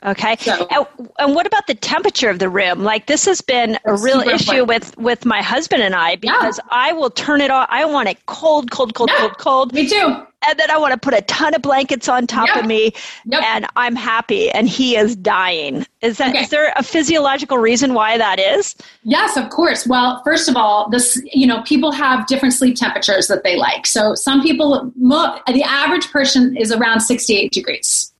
[0.06, 0.36] Okay.
[0.40, 0.68] So,
[1.18, 2.84] and, what about the temperature of the room?
[2.84, 4.68] Like this has been a real issue important.
[4.68, 6.70] with with my husband and I because yeah.
[6.72, 7.68] I will turn it off.
[7.72, 9.20] I want it cold, cold, cold, yeah.
[9.20, 9.74] cold, cold.
[9.74, 10.26] Me too.
[10.48, 12.94] And then I want to put a ton of blankets on top of me,
[13.26, 13.42] yep.
[13.42, 14.52] and I'm happy.
[14.52, 15.88] And he is dying.
[16.02, 16.44] Is that okay.
[16.44, 18.76] is there a physiological reason why that is?
[19.02, 19.88] Yes, of course.
[19.88, 23.88] Well, first of all, this you know people have different sleep temperatures that they like.
[23.88, 28.12] So some people, the average person is around 68 degrees.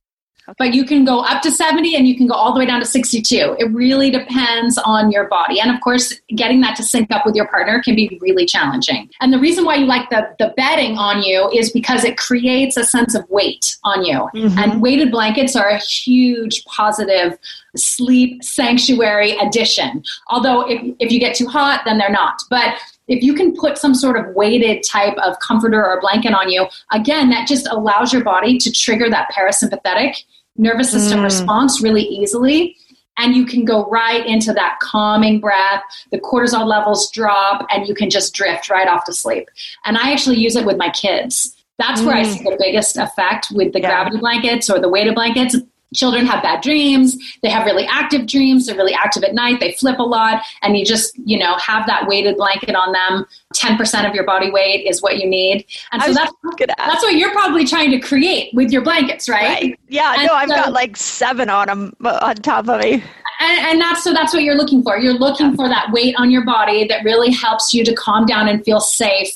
[0.58, 2.80] But you can go up to 70 and you can go all the way down
[2.80, 3.56] to 62.
[3.58, 5.60] It really depends on your body.
[5.60, 9.10] And of course, getting that to sync up with your partner can be really challenging.
[9.20, 12.76] And the reason why you like the, the bedding on you is because it creates
[12.76, 14.28] a sense of weight on you.
[14.34, 14.58] Mm-hmm.
[14.58, 17.38] And weighted blankets are a huge positive
[17.76, 20.02] sleep sanctuary addition.
[20.28, 22.40] Although if, if you get too hot, then they're not.
[22.50, 22.78] But
[23.08, 26.66] if you can put some sort of weighted type of comforter or blanket on you,
[26.92, 30.24] again, that just allows your body to trigger that parasympathetic
[30.58, 31.24] nervous system mm.
[31.24, 32.76] response really easily.
[33.18, 35.82] And you can go right into that calming breath.
[36.10, 39.48] The cortisol levels drop, and you can just drift right off to sleep.
[39.86, 41.56] And I actually use it with my kids.
[41.78, 42.06] That's mm.
[42.06, 42.36] where I mm.
[42.36, 43.88] see the biggest effect with the yeah.
[43.88, 45.56] gravity blankets or the weighted blankets
[45.94, 47.16] children have bad dreams.
[47.42, 48.66] They have really active dreams.
[48.66, 49.60] They're really active at night.
[49.60, 50.44] They flip a lot.
[50.62, 53.26] And you just you know have that weighted blanket on them.
[53.54, 55.64] 10% of your body weight is what you need.
[55.92, 56.32] And so that's
[56.76, 59.80] that's what you're probably trying to create with your blankets right, right.
[59.88, 63.02] yeah and no i've so, got like seven on them uh, on top of me.
[63.38, 64.98] And, and that's so that's what you're looking for.
[64.98, 68.48] You're looking for that weight on your body that really helps you to calm down
[68.48, 69.30] and feel safe.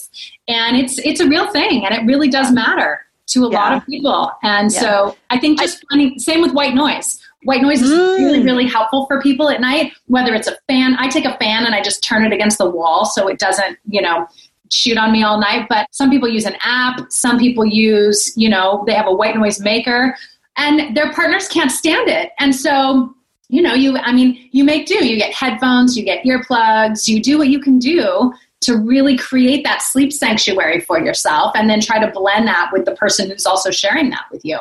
[0.49, 3.59] And it's it's a real thing and it really does matter to a yeah.
[3.59, 4.31] lot of people.
[4.43, 4.81] And yeah.
[4.81, 7.21] so I think just I, same with white noise.
[7.45, 8.19] White noise is mm.
[8.19, 10.95] really, really helpful for people at night, whether it's a fan.
[10.99, 13.79] I take a fan and I just turn it against the wall so it doesn't,
[13.88, 14.27] you know,
[14.71, 15.66] shoot on me all night.
[15.69, 17.11] But some people use an app.
[17.11, 20.16] Some people use, you know, they have a white noise maker
[20.57, 22.33] and their partners can't stand it.
[22.38, 23.14] And so,
[23.49, 25.05] you know, you, I mean, you make do.
[25.05, 29.64] You get headphones, you get earplugs, you do what you can do to really create
[29.64, 33.46] that sleep sanctuary for yourself and then try to blend that with the person who's
[33.46, 34.59] also sharing that with you.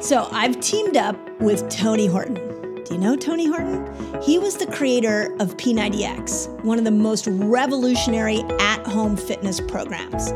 [0.00, 2.34] So I've teamed up with Tony Horton.
[2.84, 4.22] Do you know Tony Horton?
[4.22, 10.30] He was the creator of P90X, one of the most revolutionary at home fitness programs.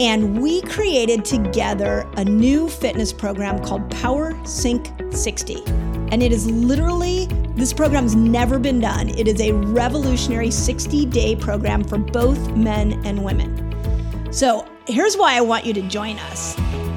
[0.00, 5.87] And we created together a new fitness program called Power Sync 60.
[6.10, 9.10] And it is literally, this program's never been done.
[9.10, 14.32] It is a revolutionary 60 day program for both men and women.
[14.32, 16.56] So here's why I want you to join us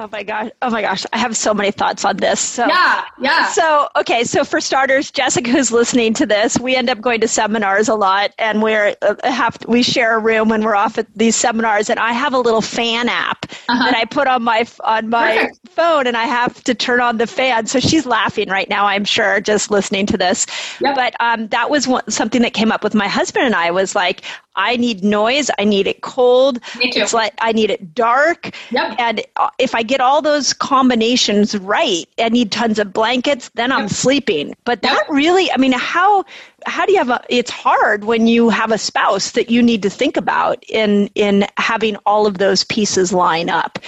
[0.00, 0.50] Oh my gosh.
[0.62, 1.04] Oh my gosh.
[1.12, 2.40] I have so many thoughts on this.
[2.40, 3.48] So Yeah, yeah.
[3.48, 7.28] So, okay, so for starters, Jessica who's listening to this, we end up going to
[7.28, 11.06] seminars a lot and we're uh, have we share a room when we're off at
[11.14, 13.84] these seminars and I have a little fan app uh-huh.
[13.84, 15.68] that I put on my on my Perfect.
[15.68, 17.66] phone and I have to turn on the fan.
[17.66, 20.46] So she's laughing right now, I'm sure, just listening to this.
[20.80, 20.94] Yep.
[20.94, 23.94] But um, that was one, something that came up with my husband and I was
[23.94, 24.22] like,
[24.56, 25.50] I need noise.
[25.58, 26.58] I need it cold.
[26.76, 27.00] Me too.
[27.00, 28.50] It's like I need it dark.
[28.70, 28.96] Yep.
[28.98, 33.50] And uh, if I get all those combinations right, I need tons of blankets.
[33.54, 33.90] Then I'm yep.
[33.90, 34.54] sleeping.
[34.64, 35.08] But that yep.
[35.08, 36.24] really, I mean, how
[36.66, 37.24] how do you have a?
[37.28, 41.46] It's hard when you have a spouse that you need to think about in in
[41.56, 43.78] having all of those pieces line up.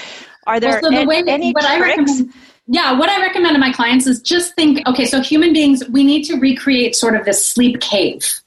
[0.47, 2.23] Are there well, so the way, any tricks?
[2.69, 6.05] Yeah, what I recommend to my clients is just think okay, so human beings, we
[6.05, 8.42] need to recreate sort of this sleep cave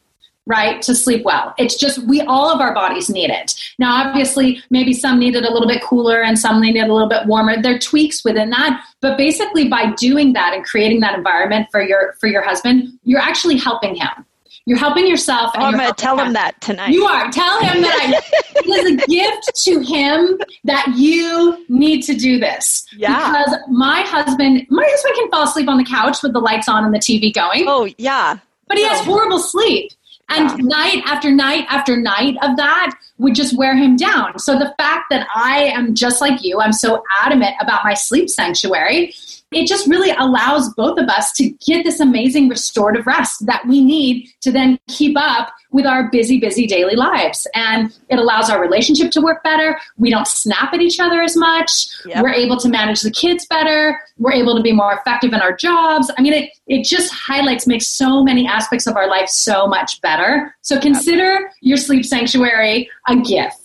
[0.45, 4.61] right to sleep well it's just we all of our bodies need it now obviously
[4.69, 7.25] maybe some need it a little bit cooler and some need it a little bit
[7.25, 11.67] warmer there are tweaks within that but basically by doing that and creating that environment
[11.71, 14.25] for your for your husband you're actually helping him
[14.67, 15.51] you're helping yourself.
[15.55, 16.89] Oh, I'm going to tell him that tonight.
[16.89, 17.29] You are.
[17.31, 18.19] Tell him that I,
[18.55, 22.87] it is a gift to him that you need to do this.
[22.97, 23.15] Yeah.
[23.15, 26.83] Because my husband, my husband can fall asleep on the couch with the lights on
[26.83, 27.65] and the TV going.
[27.67, 28.39] Oh, yeah.
[28.67, 29.91] But he has horrible sleep.
[30.29, 30.55] And yeah.
[30.65, 34.39] night after night after night of that would just wear him down.
[34.39, 38.29] So the fact that I am just like you, I'm so adamant about my sleep
[38.29, 39.13] sanctuary
[39.51, 43.83] it just really allows both of us to get this amazing restorative rest that we
[43.83, 47.47] need to then keep up with our busy, busy daily lives.
[47.53, 49.77] And it allows our relationship to work better.
[49.97, 51.87] We don't snap at each other as much.
[52.05, 52.23] Yep.
[52.23, 53.99] We're able to manage the kids better.
[54.17, 56.09] We're able to be more effective in our jobs.
[56.17, 60.01] I mean, it, it just highlights, makes so many aspects of our life so much
[60.01, 60.55] better.
[60.61, 63.64] So consider your sleep sanctuary a gift.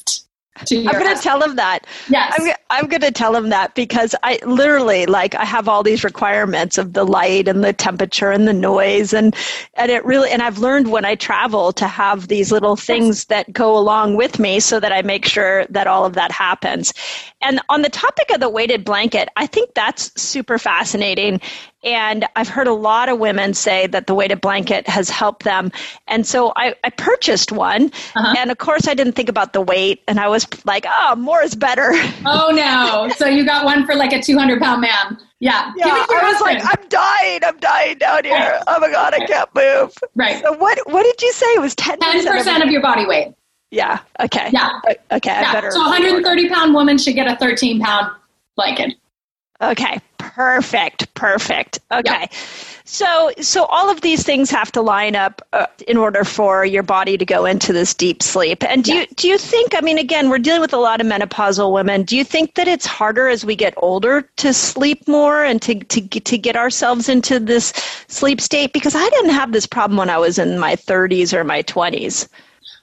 [0.57, 1.87] I'm going to tell him that.
[2.09, 2.35] Yes.
[2.39, 6.05] I'm, I'm going to tell him that because I literally, like, I have all these
[6.05, 9.13] requirements of the light and the temperature and the noise.
[9.13, 9.35] And,
[9.75, 13.51] and it really, and I've learned when I travel to have these little things that
[13.53, 16.93] go along with me so that I make sure that all of that happens.
[17.41, 21.41] And on the topic of the weighted blanket, I think that's super fascinating.
[21.83, 25.73] And I've heard a lot of women say that the weighted blanket has helped them.
[26.09, 27.87] And so I, I purchased one.
[28.15, 28.35] Uh-huh.
[28.37, 30.03] And of course, I didn't think about the weight.
[30.07, 31.93] And I was like, oh, more is better.
[32.27, 33.09] Oh, no.
[33.17, 35.19] so you got one for like a 200 pound man.
[35.41, 35.73] Yeah.
[35.75, 35.87] Yeah.
[35.87, 37.41] I was like, "I'm dying.
[37.43, 38.35] I'm dying down here.
[38.35, 38.63] Right.
[38.67, 39.95] Oh my God, I can't move.
[40.15, 40.43] Right.
[40.43, 41.47] So what, what did you say?
[41.55, 43.33] It was 10%, 10% of, of your body weight.
[43.71, 44.01] Yeah.
[44.21, 44.51] Okay.
[44.53, 44.81] Yeah.
[45.11, 45.31] Okay.
[45.31, 45.53] Yeah.
[45.53, 45.71] better.
[45.71, 48.13] So 130 pound woman should get a 13 pound
[48.57, 48.95] blanket.
[49.63, 50.01] Okay.
[50.21, 51.13] Perfect.
[51.15, 51.79] Perfect.
[51.91, 52.29] Okay.
[52.85, 56.83] So, so all of these things have to line up uh, in order for your
[56.83, 58.65] body to go into this deep sleep.
[58.65, 59.75] And do you do you think?
[59.75, 62.03] I mean, again, we're dealing with a lot of menopausal women.
[62.03, 65.79] Do you think that it's harder as we get older to sleep more and to
[65.79, 67.69] to to get ourselves into this
[68.09, 68.73] sleep state?
[68.73, 72.29] Because I didn't have this problem when I was in my 30s or my 20s.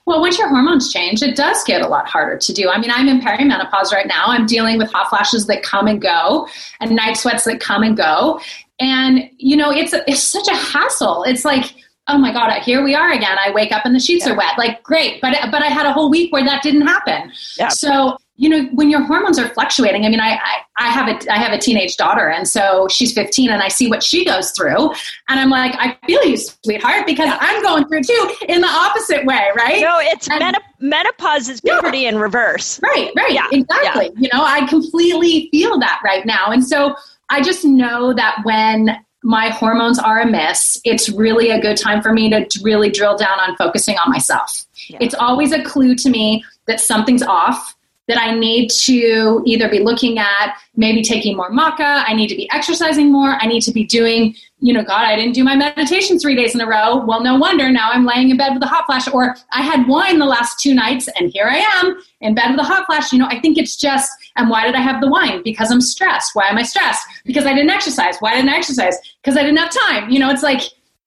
[0.08, 2.70] Well, once your hormones change, it does get a lot harder to do.
[2.70, 4.28] I mean, I'm in perimenopause right now.
[4.28, 6.48] I'm dealing with hot flashes that come and go
[6.80, 8.40] and night sweats that come and go.
[8.80, 11.24] And, you know, it's, it's such a hassle.
[11.24, 11.76] It's like,
[12.08, 13.38] oh my God, here we are again.
[13.38, 14.32] I wake up and the sheets yeah.
[14.32, 14.58] are wet.
[14.58, 15.20] Like, great.
[15.20, 17.34] But, but I had a whole week where that didn't happen.
[17.58, 17.68] Yeah.
[17.68, 21.34] So you know when your hormones are fluctuating i mean I, I, I have a
[21.34, 24.52] i have a teenage daughter and so she's 15 and i see what she goes
[24.52, 24.92] through
[25.28, 29.26] and i'm like i feel you sweetheart because i'm going through too in the opposite
[29.26, 32.10] way right no it's and, menopause is puberty yeah.
[32.10, 33.48] in reverse right right yeah.
[33.52, 34.22] exactly yeah.
[34.22, 36.96] you know i completely feel that right now and so
[37.30, 42.14] i just know that when my hormones are amiss, it's really a good time for
[42.14, 44.66] me to really drill down on focusing on myself.
[44.88, 45.00] Yeah.
[45.02, 47.76] It's always a clue to me that something's off
[48.08, 52.36] that I need to either be looking at maybe taking more maca, I need to
[52.36, 55.56] be exercising more, I need to be doing, you know, God, I didn't do my
[55.56, 57.04] meditation three days in a row.
[57.06, 59.88] Well, no wonder now I'm laying in bed with a hot flash, or I had
[59.88, 63.12] wine the last two nights and here I am in bed with a hot flash.
[63.12, 65.44] You know, I think it's just, and why did I have the wine?
[65.44, 66.32] Because I'm stressed.
[66.34, 67.06] Why am I stressed?
[67.26, 68.18] Because I didn't exercise.
[68.20, 68.98] Why didn't I exercise?
[69.22, 70.10] Because I didn't have time.
[70.10, 70.62] You know, it's like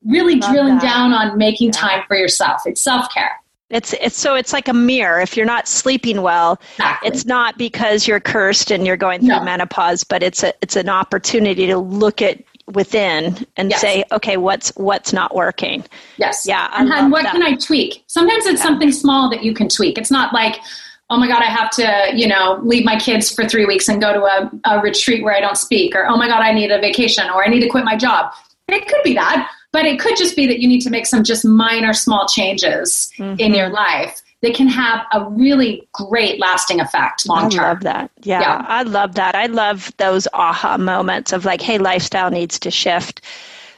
[0.05, 0.83] really Love drilling that.
[0.83, 1.81] down on making yeah.
[1.81, 2.63] time for yourself.
[2.67, 3.41] It's self care.
[3.71, 5.21] It's it's so it's like a mirror.
[5.21, 7.09] If you're not sleeping well, exactly.
[7.09, 9.45] it's not because you're cursed and you're going through no.
[9.45, 12.43] menopause, but it's a it's an opportunity to look at
[12.75, 13.81] within and yes.
[13.81, 15.85] say, okay, what's what's not working?
[16.17, 16.45] Yes.
[16.47, 16.69] Yeah.
[16.73, 17.33] I and what that.
[17.33, 18.03] can I tweak?
[18.07, 18.67] Sometimes it's yeah.
[18.67, 19.99] something small that you can tweak.
[19.99, 20.61] It's not like,
[21.09, 24.01] oh my God, I have to, you know, leave my kids for three weeks and
[24.01, 26.71] go to a, a retreat where I don't speak, or oh my God, I need
[26.71, 28.33] a vacation, or I need to quit my job.
[28.69, 29.51] It could be that.
[29.73, 33.11] But it could just be that you need to make some just minor small changes
[33.17, 33.39] mm-hmm.
[33.39, 37.65] in your life that can have a really great lasting effect long term.
[37.65, 38.11] I love that.
[38.23, 39.35] Yeah, yeah, I love that.
[39.35, 43.21] I love those aha moments of like, hey, lifestyle needs to shift.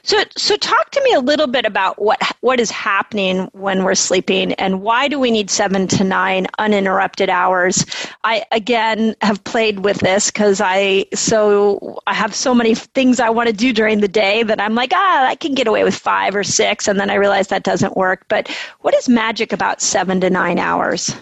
[0.04, 3.94] So, so talk to me a little bit about what what is happening when we're
[3.94, 7.84] sleeping, and why do we need seven to nine uninterrupted hours?
[8.24, 13.30] I again have played with this because I so I have so many things I
[13.30, 15.94] want to do during the day that I'm like, ah, I can get away with
[15.94, 18.24] five or six, and then I realize that doesn't work.
[18.26, 18.48] But
[18.80, 21.14] what is magic about seven to nine hours?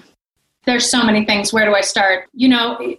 [0.64, 1.52] There's so many things.
[1.52, 2.30] Where do I start?
[2.32, 2.96] You know,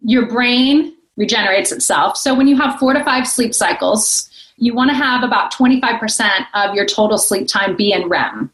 [0.00, 2.16] your brain regenerates itself.
[2.16, 6.30] So when you have four to five sleep cycles you want to have about 25%
[6.54, 8.52] of your total sleep time be in REM.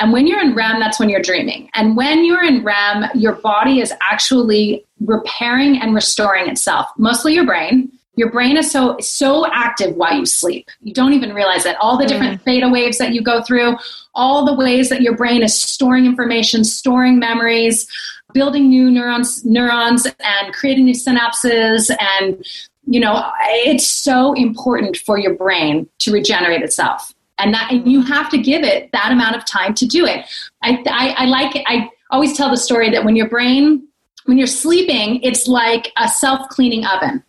[0.00, 1.70] And when you're in REM, that's when you're dreaming.
[1.74, 7.46] And when you're in REM, your body is actually repairing and restoring itself, mostly your
[7.46, 10.68] brain, Your brain is so so active while you sleep.
[10.82, 11.76] You don't even realize it.
[11.80, 12.44] All the different mm.
[12.44, 13.76] theta waves that you go through,
[14.14, 17.88] all the ways that your brain is storing information, storing memories,
[18.32, 22.44] building new neurons neurons and creating new synapses and
[22.86, 27.14] you know, it's so important for your brain to regenerate itself.
[27.38, 30.24] And that and you have to give it that amount of time to do it.
[30.62, 31.64] I, I, I like it.
[31.66, 33.88] I always tell the story that when your brain
[34.24, 37.22] when you're sleeping, it's like a self cleaning oven.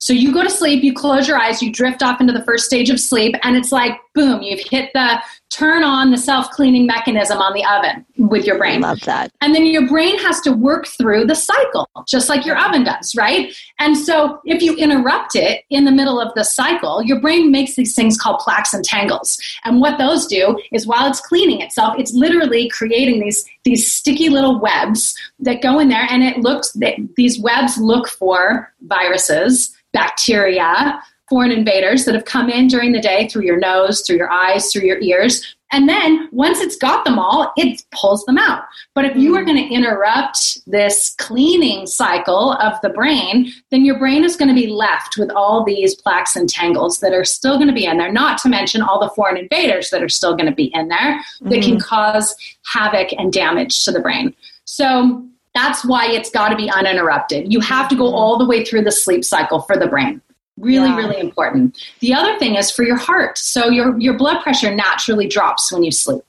[0.00, 2.66] So you go to sleep, you close your eyes, you drift off into the first
[2.66, 5.20] stage of sleep, and it's like, boom, you've hit the
[5.50, 8.84] turn on the self cleaning mechanism on the oven with your brain.
[8.84, 9.32] I love that.
[9.40, 13.14] And then your brain has to work through the cycle, just like your oven does,
[13.16, 13.54] right?
[13.78, 17.76] And so if you interrupt it in the middle of the cycle, your brain makes
[17.76, 19.38] these things called plaques and tangles.
[19.64, 24.28] And what those do is while it's cleaning itself, it's literally creating these, these sticky
[24.28, 29.74] little webs that go in there, and it looks, that these webs look for viruses
[29.92, 34.30] bacteria, foreign invaders that have come in during the day through your nose, through your
[34.30, 35.56] eyes, through your ears.
[35.70, 38.64] And then once it's got them all, it pulls them out.
[38.94, 43.98] But if you are going to interrupt this cleaning cycle of the brain, then your
[43.98, 47.56] brain is going to be left with all these plaques and tangles that are still
[47.56, 50.34] going to be in there, not to mention all the foreign invaders that are still
[50.34, 51.62] going to be in there that mm-hmm.
[51.62, 54.34] can cause havoc and damage to the brain.
[54.64, 55.22] So
[55.54, 57.52] that's why it's got to be uninterrupted.
[57.52, 58.14] You have to go mm-hmm.
[58.14, 60.22] all the way through the sleep cycle for the brain.
[60.60, 60.96] Really, yeah.
[60.96, 61.78] really important.
[62.00, 63.38] The other thing is for your heart.
[63.38, 66.24] So your, your blood pressure naturally drops when you sleep.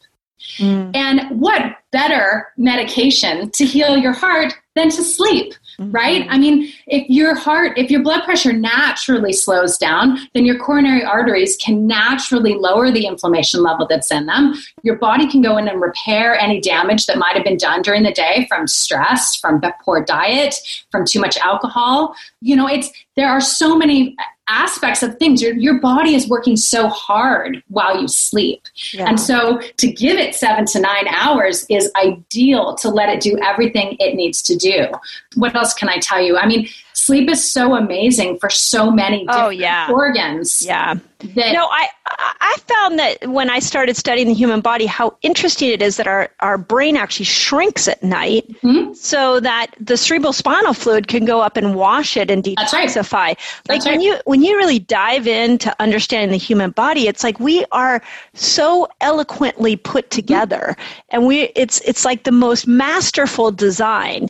[0.57, 0.95] Mm.
[0.95, 1.61] And what
[1.91, 5.53] better medication to heal your heart than to sleep?
[5.79, 5.91] mm-hmm.
[5.91, 6.25] right?
[6.29, 11.03] I mean, if your heart, if your blood pressure naturally slows down, then your coronary
[11.03, 14.53] arteries can naturally lower the inflammation level that's in them.
[14.83, 18.03] Your body can go in and repair any damage that might have been done during
[18.03, 20.55] the day from stress, from poor diet,
[20.91, 22.15] from too much alcohol.
[22.41, 24.15] You know, it's there are so many
[24.47, 25.41] aspects of things.
[25.41, 28.63] Your, your body is working so hard while you sleep.
[28.93, 29.07] Yeah.
[29.07, 33.37] And so to give it seven to nine hours is ideal to let it do
[33.43, 34.87] everything it needs to do.
[35.35, 36.37] What else can I tell you?
[36.37, 36.67] I mean,
[37.05, 39.91] sleep is so amazing for so many oh, different oh, yeah.
[39.91, 40.65] organs.
[40.65, 40.95] Yeah.
[41.19, 45.69] That, no, I I found that when I started studying the human body, how interesting
[45.69, 48.93] it is that our, our brain actually shrinks at night mm-hmm.
[48.93, 53.11] so that the cerebral spinal fluid can go up and wash it and detoxify.
[53.11, 53.37] Right.
[53.67, 57.65] Like when you when you really dive into understanding the human body, it's like we
[57.73, 58.01] are
[58.33, 60.15] so eloquently put mm-hmm.
[60.21, 61.01] together mm-hmm.
[61.09, 64.29] and we it's it's like the most masterful design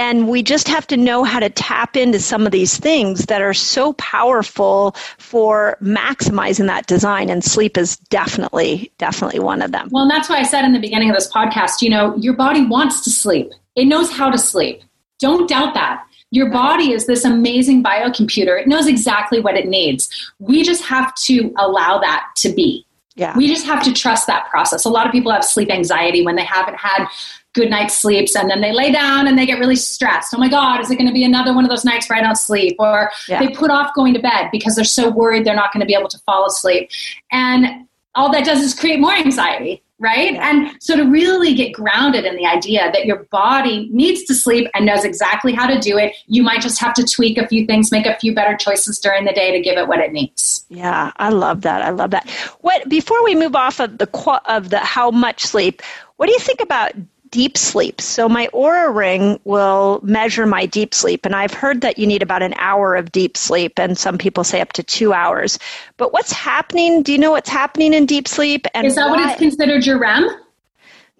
[0.00, 3.42] and we just have to know how to tap into some of these things that
[3.42, 7.28] are so powerful for maximizing that design.
[7.28, 9.90] And sleep is definitely, definitely one of them.
[9.92, 12.32] Well, and that's why I said in the beginning of this podcast, you know, your
[12.32, 14.80] body wants to sleep, it knows how to sleep.
[15.18, 16.02] Don't doubt that.
[16.30, 18.58] Your body is this amazing biocomputer.
[18.58, 20.08] It knows exactly what it needs.
[20.38, 22.86] We just have to allow that to be.
[23.16, 23.36] Yeah.
[23.36, 24.86] We just have to trust that process.
[24.86, 27.06] A lot of people have sleep anxiety when they haven't had
[27.52, 30.32] good night's sleeps and then they lay down and they get really stressed.
[30.34, 32.22] Oh my God, is it going to be another one of those nights where I
[32.22, 32.76] don't sleep?
[32.78, 33.40] Or yeah.
[33.40, 35.94] they put off going to bed because they're so worried they're not going to be
[35.94, 36.90] able to fall asleep.
[37.32, 40.34] And all that does is create more anxiety, right?
[40.34, 40.48] Yeah.
[40.48, 44.68] And so to really get grounded in the idea that your body needs to sleep
[44.74, 47.66] and knows exactly how to do it, you might just have to tweak a few
[47.66, 50.66] things, make a few better choices during the day to give it what it needs.
[50.68, 51.82] Yeah, I love that.
[51.82, 52.28] I love that.
[52.60, 55.82] What before we move off of the of the how much sleep,
[56.16, 56.92] what do you think about
[57.30, 58.00] deep sleep.
[58.00, 62.22] So my Oura ring will measure my deep sleep, and I've heard that you need
[62.22, 65.58] about an hour of deep sleep, and some people say up to two hours.
[65.96, 67.02] But what's happening?
[67.02, 68.66] Do you know what's happening in deep sleep?
[68.74, 69.16] And is that why?
[69.16, 70.28] what is considered your REM?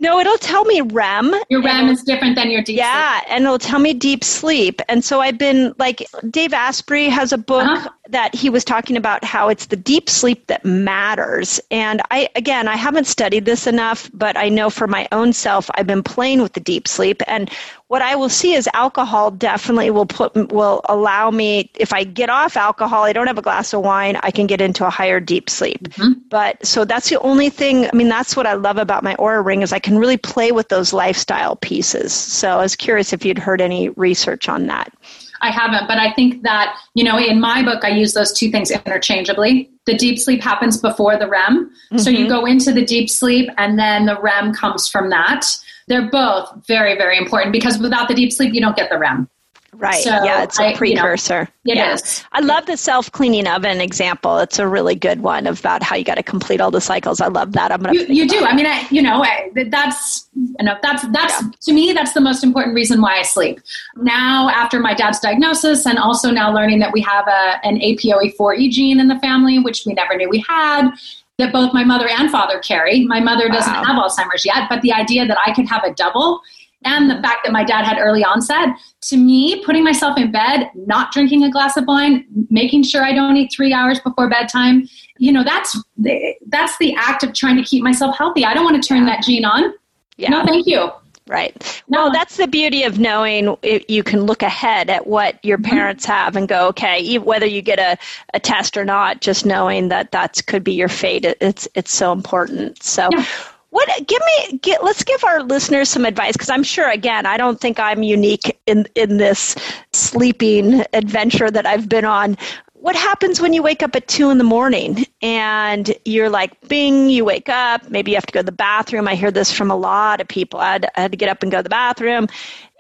[0.01, 1.35] No, it'll tell me REM.
[1.51, 3.31] Your REM is different than your deep yeah, sleep.
[3.31, 4.81] and it'll tell me deep sleep.
[4.89, 7.91] And so I've been like, Dave Asprey has a book uh-huh.
[8.09, 11.61] that he was talking about how it's the deep sleep that matters.
[11.71, 15.71] And I, again, I haven't studied this enough, but I know for my own self,
[15.75, 17.23] I've been playing with the deep sleep.
[17.27, 17.51] And
[17.91, 22.31] what I will see is alcohol definitely will put will allow me if I get
[22.31, 25.19] off alcohol, I don't have a glass of wine, I can get into a higher
[25.19, 25.83] deep sleep.
[25.83, 26.21] Mm-hmm.
[26.29, 27.87] But so that's the only thing.
[27.87, 30.53] I mean, that's what I love about my Oura ring is I can really play
[30.53, 32.13] with those lifestyle pieces.
[32.13, 34.93] So I was curious if you'd heard any research on that.
[35.41, 38.51] I haven't, but I think that, you know, in my book, I use those two
[38.51, 39.71] things interchangeably.
[39.87, 41.71] The deep sleep happens before the REM.
[41.71, 41.99] Mm-hmm.
[41.99, 42.29] So you mm-hmm.
[42.29, 45.47] go into the deep sleep and then the REM comes from that
[45.91, 49.29] they're both very, very important because without the deep sleep, you don't get the REM.
[49.73, 50.03] Right.
[50.03, 51.49] So yeah, it's a precursor.
[51.65, 52.03] You know, it yes.
[52.03, 52.25] Is.
[52.33, 54.39] I love the self cleaning oven example.
[54.39, 57.21] It's a really good one about how you got to complete all the cycles.
[57.21, 57.73] I love that.
[57.73, 57.95] I'm gonna.
[57.95, 58.45] You, you do.
[58.45, 60.29] I mean, I, you know, I, that's
[60.63, 61.51] Know, that's that's yeah.
[61.63, 63.61] to me that's the most important reason why I sleep.
[63.97, 68.71] Now, after my dad's diagnosis, and also now learning that we have a an APOE4E
[68.71, 70.91] gene in the family, which we never knew we had,
[71.39, 73.05] that both my mother and father carry.
[73.07, 73.85] My mother doesn't wow.
[73.85, 76.41] have Alzheimer's yet, but the idea that I could have a double
[76.85, 78.69] and the fact that my dad had early onset,
[79.03, 83.13] to me, putting myself in bed, not drinking a glass of wine, making sure I
[83.13, 84.89] don't eat three hours before bedtime,
[85.19, 88.47] you know, that's the, that's the act of trying to keep myself healthy.
[88.47, 89.75] I don't want to turn that gene on.
[90.21, 90.31] Yeah.
[90.31, 90.91] No, thank you.
[91.27, 91.83] Right.
[91.89, 95.71] No, well, that's the beauty of knowing you can look ahead at what your mm-hmm.
[95.71, 97.97] parents have and go, okay, whether you get a,
[98.35, 102.13] a test or not, just knowing that that could be your fate, it's it's so
[102.13, 102.83] important.
[102.83, 103.25] So, yeah.
[103.71, 107.37] What give me get let's give our listeners some advice because I'm sure again I
[107.37, 109.55] don't think I'm unique in in this
[109.93, 112.37] sleeping adventure that I've been on.
[112.81, 117.11] What happens when you wake up at two in the morning and you're like, bing,
[117.11, 119.07] you wake up, maybe you have to go to the bathroom.
[119.07, 120.61] I hear this from a lot of people.
[120.61, 122.27] I had, I had to get up and go to the bathroom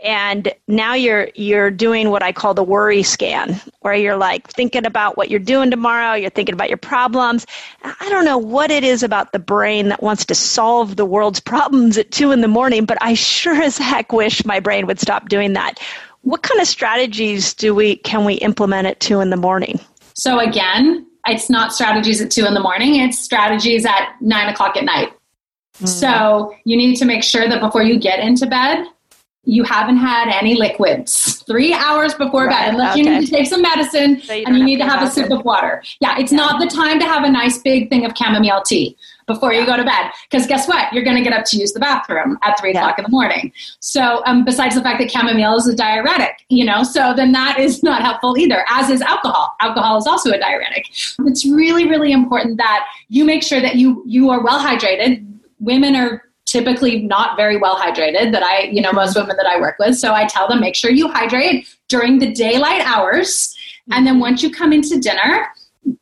[0.03, 4.87] and now you're you're doing what I call the worry scan, where you're like thinking
[4.87, 7.47] about what you're doing tomorrow, you're thinking about your problems.
[7.83, 11.41] I don't know what it is about the brain that wants to solve the world's
[11.51, 15.01] problems at two in the morning, but I sure as heck wish my brain would
[15.01, 15.79] stop doing that.
[16.23, 19.81] What kind of strategies do we can we implement at two in the morning?
[20.21, 24.77] So again, it's not strategies at two in the morning, it's strategies at nine o'clock
[24.77, 25.15] at night.
[25.81, 25.89] Mm.
[25.89, 28.85] So you need to make sure that before you get into bed,
[29.45, 33.01] you haven't had any liquids three hours before right, bed, unless okay.
[33.03, 35.31] you need to take some medicine so you and you need to have a sip
[35.31, 35.83] of water.
[36.03, 36.37] Yeah, it's yeah.
[36.37, 38.99] not the time to have a nice big thing of chamomile tea
[39.33, 39.61] before yeah.
[39.61, 40.11] you go to bed.
[40.31, 40.93] Because guess what?
[40.93, 42.81] You're going to get up to use the bathroom at three yeah.
[42.81, 43.53] o'clock in the morning.
[43.81, 47.59] So, um, besides the fact that chamomile is a diuretic, you know, so then that
[47.59, 49.55] is not helpful either, as is alcohol.
[49.61, 50.87] Alcohol is also a diuretic.
[51.27, 55.27] It's really, really important that you make sure that you, you are well hydrated.
[55.59, 59.61] Women are typically not very well hydrated that I, you know, most women that I
[59.61, 59.97] work with.
[59.97, 63.57] So I tell them make sure you hydrate during the daylight hours.
[63.93, 65.47] And then once you come into dinner,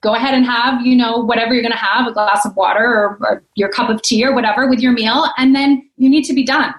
[0.00, 2.84] go ahead and have, you know, whatever you're going to have, a glass of water
[2.84, 5.26] or, or, your cup of tea or whatever with your meal.
[5.36, 6.74] And then you need to be done.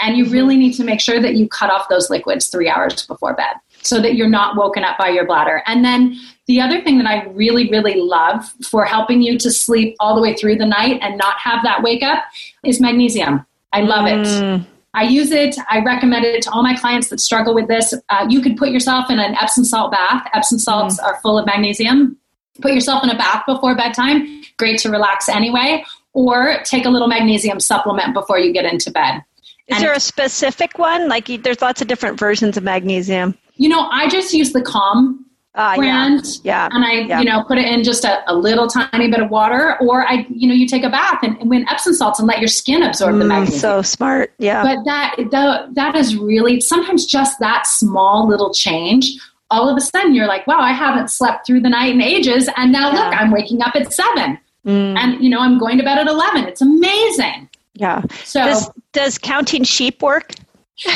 [0.00, 3.04] And you really need to make sure that you cut off those liquids three hours
[3.06, 5.62] before bed so that you're not woken up by your bladder.
[5.66, 6.16] And then
[6.46, 10.22] the other thing that I really, really love for helping you to sleep all the
[10.22, 12.24] way through the night and not have that wake up
[12.64, 13.44] is magnesium.
[13.72, 14.60] I love mm.
[14.60, 14.66] it.
[14.94, 15.56] I use it.
[15.68, 17.92] I recommend it to all my clients that struggle with this.
[18.08, 20.28] Uh, you could put yourself in an Epsom salt bath.
[20.32, 21.04] Epsom salts mm.
[21.04, 22.16] are full of magnesium.
[22.60, 24.42] Put yourself in a bath before bedtime.
[24.56, 25.84] Great to relax anyway.
[26.12, 29.22] Or take a little magnesium supplement before you get into bed.
[29.68, 31.08] Is and there a specific one?
[31.08, 33.36] Like, there's lots of different versions of magnesium.
[33.56, 35.26] You know, I just use the Calm
[35.58, 36.68] uh, brand, yeah.
[36.68, 36.68] yeah.
[36.72, 37.18] and I, yeah.
[37.18, 40.24] you know, put it in just a, a, little tiny bit of water, or I,
[40.30, 42.82] you know, you take a bath and, and when Epsom salts and let your skin
[42.82, 43.60] absorb mm, the magnesium.
[43.60, 44.62] So smart, yeah.
[44.62, 49.18] But that the, that is really sometimes just that small little change.
[49.50, 52.48] All of a sudden, you're like, wow, I haven't slept through the night in ages,
[52.56, 53.04] and now yeah.
[53.04, 54.96] look, I'm waking up at seven, mm.
[54.98, 56.44] and you know, I'm going to bed at eleven.
[56.44, 57.48] It's amazing.
[57.74, 58.02] Yeah.
[58.24, 60.32] So does, does counting sheep work?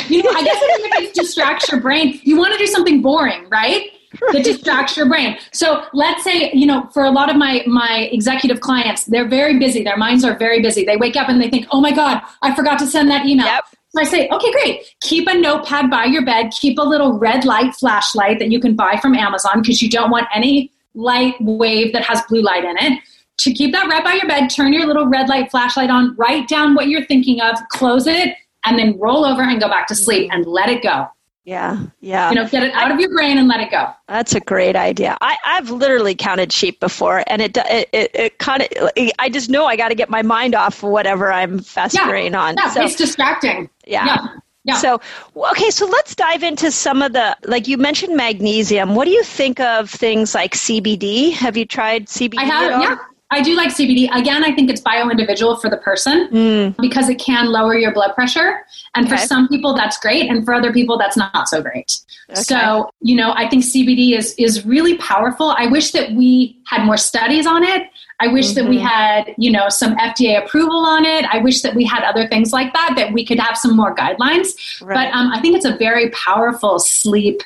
[0.07, 2.19] You know, I guess it distracts your brain.
[2.23, 3.89] You want to do something boring, right?
[4.31, 5.37] That distracts your brain.
[5.51, 9.57] So let's say, you know, for a lot of my my executive clients, they're very
[9.57, 9.83] busy.
[9.83, 10.85] Their minds are very busy.
[10.85, 13.47] They wake up and they think, "Oh my God, I forgot to send that email."
[13.47, 13.65] Yep.
[13.95, 14.95] So I say, okay, great.
[15.01, 16.49] Keep a notepad by your bed.
[16.51, 20.09] Keep a little red light flashlight that you can buy from Amazon because you don't
[20.09, 22.99] want any light wave that has blue light in it.
[23.39, 26.47] To keep that right by your bed, turn your little red light flashlight on, write
[26.47, 28.35] down what you're thinking of, close it,
[28.65, 31.07] and then roll over and go back to sleep and let it go.
[31.45, 32.29] Yeah, yeah.
[32.29, 33.87] You know, get it out of your brain and let it go.
[34.07, 35.17] That's a great idea.
[35.19, 39.49] I, I've literally counted sheep before, and it it, it, it kind of I just
[39.49, 42.55] know I got to get my mind off whatever I'm festering yeah, on.
[42.57, 43.69] Yeah, so, it's distracting.
[43.85, 44.05] Yeah.
[44.05, 44.27] yeah.
[44.65, 44.77] Yeah.
[44.77, 45.01] So,
[45.35, 48.95] okay, so let's dive into some of the, like you mentioned magnesium.
[48.95, 51.33] What do you think of things like CBD?
[51.33, 52.37] Have you tried CBD?
[52.37, 52.97] I have, yeah.
[53.33, 54.09] I do like CBD.
[54.15, 56.77] Again, I think it's bio individual for the person mm.
[56.77, 58.65] because it can lower your blood pressure.
[58.95, 59.17] And okay.
[59.17, 60.29] for some people, that's great.
[60.29, 61.99] And for other people, that's not so great.
[62.29, 62.41] Okay.
[62.41, 65.53] So, you know, I think CBD is, is really powerful.
[65.57, 67.87] I wish that we had more studies on it.
[68.19, 68.55] I wish mm-hmm.
[68.55, 68.85] that we mm-hmm.
[68.85, 71.25] had, you know, some FDA approval on it.
[71.25, 73.95] I wish that we had other things like that, that we could have some more
[73.95, 74.81] guidelines.
[74.81, 74.95] Right.
[74.95, 77.41] But um, I think it's a very powerful sleep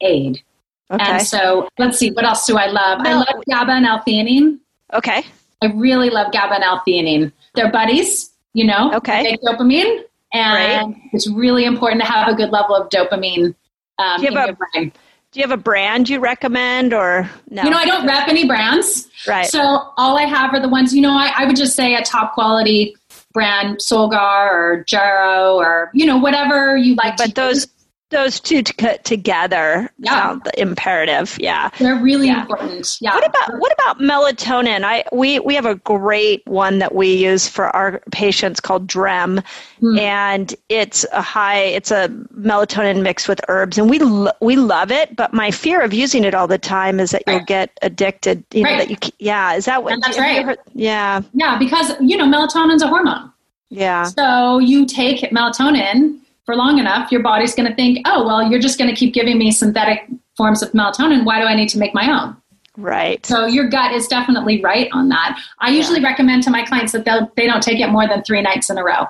[0.00, 0.42] aid.
[0.90, 1.04] Okay.
[1.04, 3.00] And so let's see, what else do I love?
[3.00, 4.60] I love GABA and L-theanine.
[4.92, 5.24] Okay.
[5.62, 7.32] I really love GABA and L-theanine.
[7.54, 8.92] They're buddies, you know.
[8.94, 9.22] Okay.
[9.22, 11.02] They make dopamine, and right.
[11.12, 13.54] it's really important to have a good level of dopamine
[13.98, 14.92] um, in your brain.
[15.32, 17.62] Do you have a brand you recommend or no?
[17.62, 19.08] You know, I don't rep any brands.
[19.26, 19.46] Right.
[19.46, 19.60] So
[19.96, 22.32] all I have are the ones, you know, I, I would just say a top
[22.34, 22.96] quality
[23.36, 27.18] brand Solgar or Jarrow or you know whatever you like.
[27.18, 27.75] But those use
[28.10, 30.10] those two to cut together yeah.
[30.10, 31.36] sound imperative.
[31.40, 32.42] Yeah, they're really yeah.
[32.42, 32.96] important.
[33.00, 33.14] Yeah.
[33.14, 34.84] What about what about melatonin?
[34.84, 39.42] I we we have a great one that we use for our patients called Drem,
[39.80, 39.98] mm.
[39.98, 41.58] and it's a high.
[41.58, 45.16] It's a melatonin mixed with herbs, and we lo- we love it.
[45.16, 47.34] But my fear of using it all the time is that right.
[47.34, 48.44] you'll get addicted.
[48.52, 48.88] You know right.
[48.88, 49.10] that you.
[49.18, 49.94] Yeah, is that what?
[49.94, 50.56] And that's right.
[50.74, 51.22] Yeah.
[51.34, 53.32] Yeah, because you know melatonin's a hormone.
[53.68, 54.04] Yeah.
[54.04, 58.60] So you take melatonin for long enough, your body's going to think, oh, well, you're
[58.60, 61.24] just going to keep giving me synthetic forms of melatonin.
[61.24, 62.36] Why do I need to make my own?
[62.76, 63.24] Right.
[63.26, 65.40] So your gut is definitely right on that.
[65.60, 66.08] I usually yeah.
[66.08, 67.04] recommend to my clients that
[67.36, 69.06] they don't take it more than three nights in a row.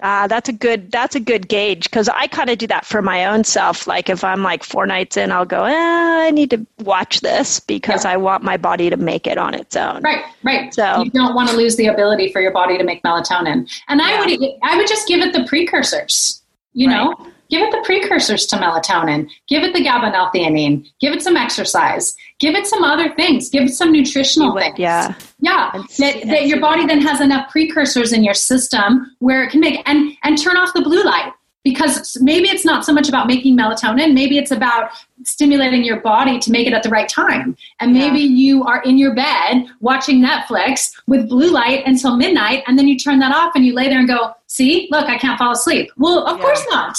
[0.00, 2.86] Ah, uh, that's a good that's a good gauge because I kind of do that
[2.86, 3.88] for my own self.
[3.88, 7.58] Like if I'm like four nights in, I'll go, eh, I need to watch this
[7.58, 8.12] because yeah.
[8.12, 10.02] I want my body to make it on its own.
[10.02, 10.72] Right, right.
[10.72, 13.68] So you don't want to lose the ability for your body to make melatonin.
[13.88, 16.42] And I would I would just give it the precursors.
[16.78, 16.96] You right.
[16.96, 19.28] know, give it the precursors to melatonin.
[19.48, 20.88] Give it the GABA-L-theanine.
[21.00, 22.14] Give it some exercise.
[22.38, 23.48] Give it some other things.
[23.48, 24.78] Give it some nutritional would, things.
[24.78, 25.72] Yeah, yeah.
[25.98, 29.82] that, that your body then has enough precursors in your system where it can make
[29.86, 31.32] and and turn off the blue light
[31.64, 34.92] because maybe it's not so much about making melatonin maybe it's about
[35.24, 38.36] stimulating your body to make it at the right time and maybe yeah.
[38.36, 42.98] you are in your bed watching netflix with blue light until midnight and then you
[42.98, 45.90] turn that off and you lay there and go see look i can't fall asleep
[45.96, 46.42] well of yeah.
[46.42, 46.98] course not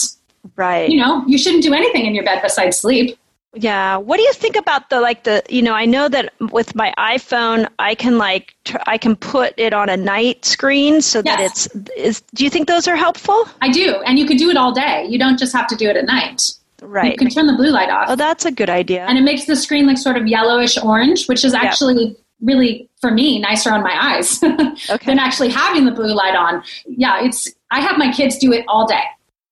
[0.56, 3.18] right you know you shouldn't do anything in your bed besides sleep
[3.56, 3.98] yeah.
[3.98, 6.94] What do you think about the like the you know I know that with my
[6.98, 11.68] iPhone I can like tr- I can put it on a night screen so yes.
[11.68, 13.48] that it's is do you think those are helpful?
[13.62, 13.96] I do.
[14.06, 15.06] And you can do it all day.
[15.10, 16.54] You don't just have to do it at night.
[16.82, 17.12] Right.
[17.12, 18.08] You can turn the blue light off.
[18.10, 19.06] Oh, that's a good idea.
[19.06, 22.18] And it makes the screen look sort of yellowish orange, which is actually yep.
[22.42, 24.42] really for me nicer on my eyes
[24.90, 25.06] okay.
[25.06, 26.64] than actually having the blue light on.
[26.86, 29.04] Yeah, it's I have my kids do it all day.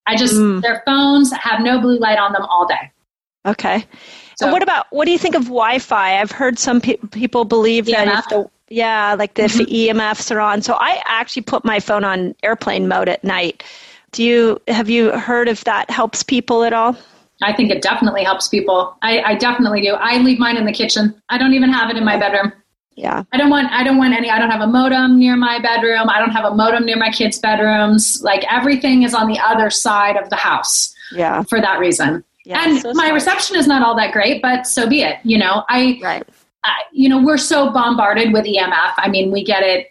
[0.05, 0.61] I just mm.
[0.61, 2.91] their phones have no blue light on them all day.
[3.45, 3.85] Okay.
[4.35, 6.19] So, what about what do you think of Wi-Fi?
[6.19, 7.91] I've heard some pe- people believe EMF.
[7.91, 9.97] that if the yeah, like the mm-hmm.
[9.99, 10.61] EMFs are on.
[10.61, 13.63] So I actually put my phone on airplane mode at night.
[14.11, 16.97] Do you have you heard if that helps people at all?
[17.41, 18.95] I think it definitely helps people.
[19.01, 19.93] I, I definitely do.
[19.93, 21.21] I leave mine in the kitchen.
[21.29, 22.51] I don't even have it in my bedroom.
[22.95, 23.23] Yeah.
[23.31, 26.09] I don't want I don't want any I don't have a modem near my bedroom.
[26.09, 28.21] I don't have a modem near my kids' bedrooms.
[28.23, 30.95] Like everything is on the other side of the house.
[31.11, 31.43] Yeah.
[31.43, 32.23] For that reason.
[32.47, 35.17] Yeah, and so my reception is not all that great, but so be it.
[35.23, 36.23] You know, I, right.
[36.93, 38.93] you know, we're so bombarded with EMF.
[38.95, 39.87] I mean, we get it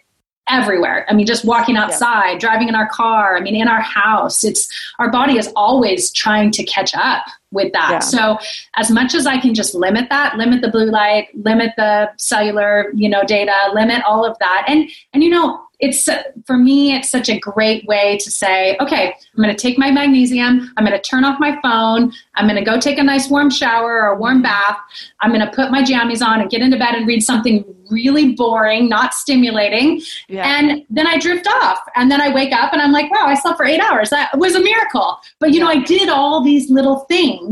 [0.49, 1.05] everywhere.
[1.09, 2.39] I mean, just walking outside, yeah.
[2.39, 4.67] driving in our car, I mean, in our house, it's
[4.99, 7.91] our body is always trying to catch up with that.
[7.91, 7.99] Yeah.
[7.99, 8.37] So,
[8.75, 12.91] as much as I can just limit that, limit the blue light, limit the cellular,
[12.93, 14.65] you know, data, limit all of that.
[14.67, 16.09] And and you know, it's
[16.45, 19.91] for me it's such a great way to say okay i'm going to take my
[19.91, 23.29] magnesium i'm going to turn off my phone i'm going to go take a nice
[23.29, 24.77] warm shower or a warm bath
[25.21, 28.33] i'm going to put my jammies on and get into bed and read something really
[28.33, 30.59] boring not stimulating yeah.
[30.59, 33.35] and then i drift off and then i wake up and i'm like wow i
[33.35, 35.63] slept for eight hours that was a miracle but you yeah.
[35.63, 37.46] know i did all these little things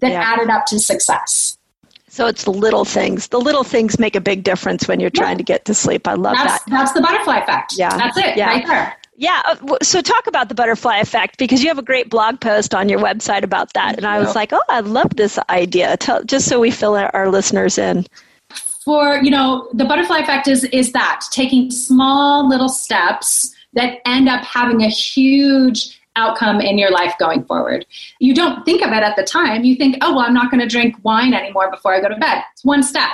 [0.00, 0.20] that yeah.
[0.20, 1.56] added up to success
[2.16, 3.28] so it's the little things.
[3.28, 5.20] The little things make a big difference when you're yeah.
[5.20, 6.08] trying to get to sleep.
[6.08, 6.70] I love that's, that.
[6.70, 7.74] That's the butterfly effect.
[7.76, 7.94] Yeah.
[7.94, 8.46] That's it yeah.
[8.46, 8.96] right there.
[9.16, 9.42] Yeah.
[9.44, 12.88] Uh, so talk about the butterfly effect because you have a great blog post on
[12.88, 13.98] your website about that.
[13.98, 15.94] And I was like, oh, I love this idea.
[15.98, 18.06] Tell, just so we fill our listeners in.
[18.82, 24.26] For, you know, the butterfly effect is, is that taking small little steps that end
[24.30, 27.86] up having a huge outcome in your life going forward.
[28.18, 29.64] You don't think of it at the time.
[29.64, 32.16] You think, oh, well, I'm not going to drink wine anymore before I go to
[32.16, 32.42] bed.
[32.52, 33.10] It's one step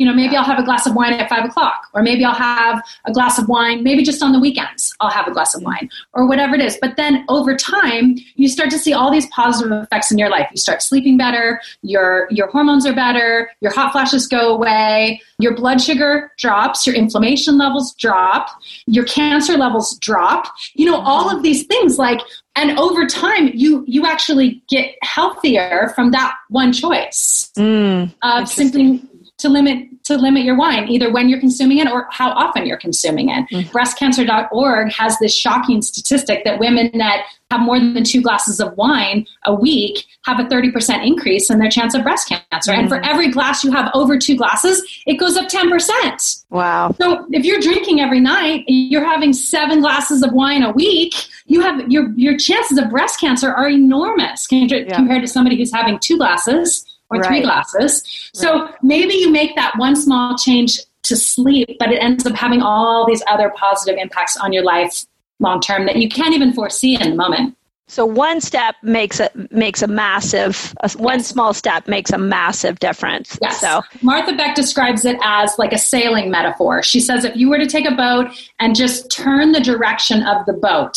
[0.00, 2.32] you know, maybe I'll have a glass of wine at five o'clock, or maybe I'll
[2.32, 5.62] have a glass of wine, maybe just on the weekends, I'll have a glass of
[5.62, 6.78] wine, or whatever it is.
[6.80, 10.48] But then over time, you start to see all these positive effects in your life.
[10.52, 15.54] You start sleeping better, your, your hormones are better, your hot flashes go away, your
[15.54, 18.48] blood sugar drops, your inflammation levels drop,
[18.86, 20.46] your cancer levels drop.
[20.72, 22.20] You know, all of these things like
[22.56, 29.00] and over time you you actually get healthier from that one choice mm, of simply
[29.40, 32.78] to limit to limit your wine either when you're consuming it or how often you're
[32.78, 33.68] consuming it mm-hmm.
[33.76, 39.26] breastcancer.org has this shocking statistic that women that have more than two glasses of wine
[39.44, 42.80] a week have a 30% increase in their chance of breast cancer mm-hmm.
[42.80, 43.10] and for mm-hmm.
[43.10, 47.60] every glass you have over two glasses it goes up 10% wow so if you're
[47.60, 51.14] drinking every night you're having seven glasses of wine a week
[51.46, 54.94] you have your your chances of breast cancer are enormous compared, yeah.
[54.94, 57.26] compared to somebody who's having two glasses or right.
[57.26, 58.30] three glasses.
[58.32, 58.74] So right.
[58.82, 63.06] maybe you make that one small change to sleep, but it ends up having all
[63.06, 65.06] these other positive impacts on your life
[65.38, 67.56] long term that you can't even foresee in the moment.
[67.88, 72.78] So one step makes a makes a massive a, one small step makes a massive
[72.78, 73.36] difference.
[73.42, 73.60] Yes.
[73.60, 76.84] So Martha Beck describes it as like a sailing metaphor.
[76.84, 78.28] She says if you were to take a boat
[78.60, 80.94] and just turn the direction of the boat,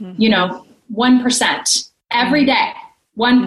[0.00, 0.12] mm-hmm.
[0.22, 0.64] you know,
[0.94, 2.46] 1% every mm-hmm.
[2.46, 2.72] day,
[3.14, 3.44] one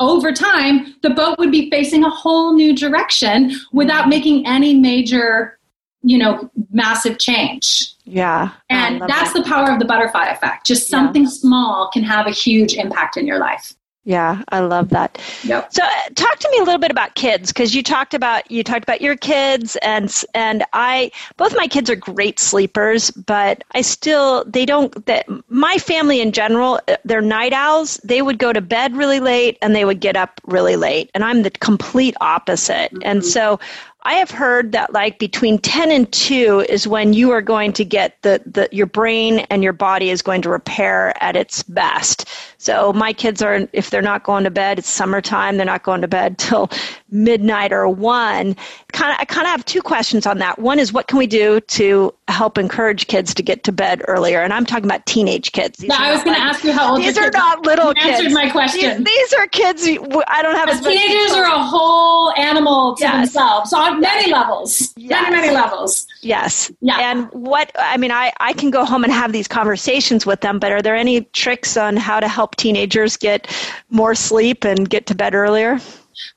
[0.00, 4.10] Over time, the boat would be facing a whole new direction without mm.
[4.10, 5.58] making any major,
[6.02, 7.92] you know, massive change.
[8.04, 9.42] yeah, And um, that's that.
[9.42, 10.66] the power of the butterfly effect.
[10.66, 10.98] Just Yeah.
[10.98, 13.74] something small can have a huge impact in your life.
[14.08, 15.20] Yeah, I love that.
[15.44, 15.70] Yep.
[15.70, 18.64] So uh, talk to me a little bit about kids because you talked about you
[18.64, 23.82] talked about your kids and and I both my kids are great sleepers but I
[23.82, 28.50] still they don't that my family in general uh, they're night owls they would go
[28.50, 32.14] to bed really late and they would get up really late and I'm the complete
[32.18, 33.60] opposite and so
[34.08, 37.84] I have heard that like between 10 and 2 is when you are going to
[37.84, 42.26] get the, the your brain and your body is going to repair at its best.
[42.56, 46.00] So my kids are if they're not going to bed, it's summertime, they're not going
[46.00, 46.70] to bed till
[47.10, 48.56] midnight or 1.
[48.98, 50.58] Kind of I kind of have two questions on that.
[50.58, 54.40] One is what can we do to help encourage kids to get to bed earlier?
[54.40, 55.78] And I'm talking about teenage kids.
[55.78, 57.64] These are I was not going to ask you how old These are kids not
[57.64, 58.18] little You kids.
[58.18, 59.04] answered my question.
[59.04, 63.04] These, these are kids I don't have As as teenagers are a whole animal to
[63.04, 63.14] Yes.
[63.32, 64.92] themselves on many levels.
[64.96, 65.22] Yes.
[65.22, 66.04] Many, many levels.
[66.22, 66.72] Yes.
[66.80, 66.98] Yeah.
[66.98, 70.58] And what I mean, I, I can go home and have these conversations with them,
[70.58, 73.46] but are there any tricks on how to help teenagers get
[73.90, 75.78] more sleep and get to bed earlier?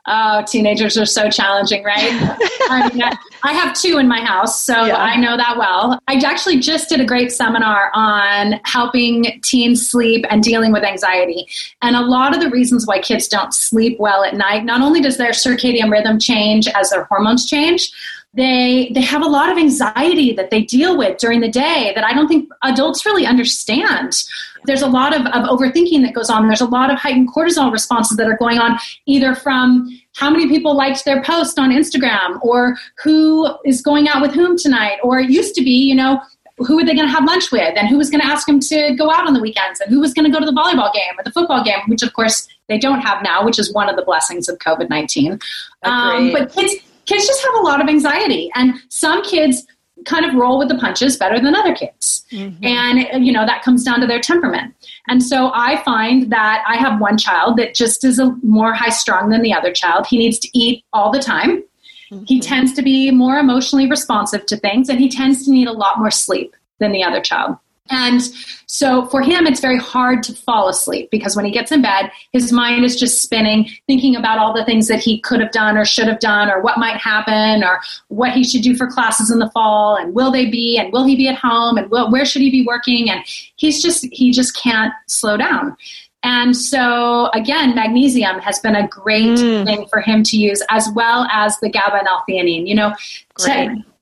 [0.08, 2.10] Oh, teenagers are so challenging, right?
[2.70, 3.04] I, mean,
[3.44, 4.96] I- have two in my house, so Yeah.
[4.98, 6.00] I know that well.
[6.08, 11.48] I actually just did a great seminar on helping teens sleep and dealing with anxiety.
[11.82, 15.02] And a lot of the reasons why kids don't sleep well at night, not only
[15.02, 17.92] does their circadian rhythm change as their hormones change,
[18.34, 22.04] they they have a lot of anxiety that they deal with during the day that
[22.04, 24.24] I don't think adults really understand.
[24.66, 26.48] There's a lot of, of overthinking that goes on.
[26.48, 30.48] There's a lot of heightened cortisol responses that are going on either from how many
[30.48, 35.00] people liked their post on Instagram or who is going out with whom tonight.
[35.04, 36.22] Or it used to be, you know,
[36.58, 38.60] who are they going to have lunch with and who was going to ask them
[38.60, 40.94] to go out on the weekends and who was going to go to the volleyball
[40.94, 43.90] game or the football game, which of course they don't have now, which is one
[43.90, 45.40] of the blessings of COVID 19.
[45.84, 46.76] Um, but kids,
[47.12, 48.52] kids just have a lot of anxiety.
[48.56, 49.66] And some kids
[50.06, 52.26] kind of roll with the punches better than other kids.
[52.32, 52.64] Mm-hmm.
[52.64, 54.74] And, you know, that comes down to their temperament.
[55.08, 58.90] And so I find that I have one child that just is a more high
[58.90, 60.08] strung than the other child.
[60.08, 61.64] He needs to eat all the time.
[62.10, 62.40] He mm-hmm.
[62.40, 66.00] tends to be more emotionally responsive to things and he tends to need a lot
[66.00, 67.58] more sleep than the other child.
[67.92, 68.22] And
[68.68, 72.10] so for him, it's very hard to fall asleep because when he gets in bed,
[72.32, 75.78] his mind is just spinning, thinking about all the things that he could have done
[75.78, 79.30] or should have done, or what might happen, or what he should do for classes
[79.30, 82.10] in the fall, and will they be, and will he be at home, and will,
[82.10, 83.10] where should he be working?
[83.10, 83.22] And
[83.58, 85.76] he's just, he just can't slow down.
[86.24, 89.66] And so, again, magnesium has been a great Mm.
[89.66, 92.68] thing for him to use, as well as the GABA and L-theanine.
[92.68, 92.94] You know.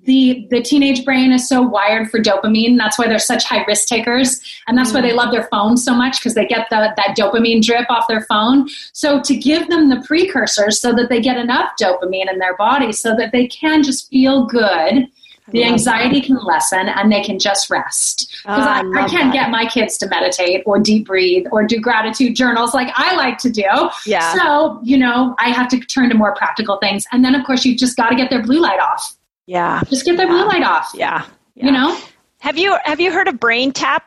[0.09, 2.77] The the teenage brain is so wired for dopamine.
[2.77, 5.93] That's why they're such high risk takers, and that's why they love their phones so
[5.93, 8.67] much because they get the, that dopamine drip off their phone.
[8.93, 12.91] So to give them the precursors so that they get enough dopamine in their body,
[12.91, 15.07] so that they can just feel good.
[15.51, 18.29] The anxiety can lessen and they can just rest.
[18.43, 19.45] Because Ah, I I, I can't that.
[19.45, 23.39] get my kids to meditate or deep breathe or do gratitude journals like I like
[23.39, 23.65] to do.
[24.05, 24.35] Yeah.
[24.35, 27.07] So, you know, I have to turn to more practical things.
[27.11, 29.15] And then, of course, you've just got to get their blue light off.
[29.49, 29.81] Yeah.
[29.89, 30.91] Just get their blue light off.
[30.93, 31.25] Yeah.
[31.55, 31.97] You know,
[32.39, 34.01] Have you have you heard of BrainTap?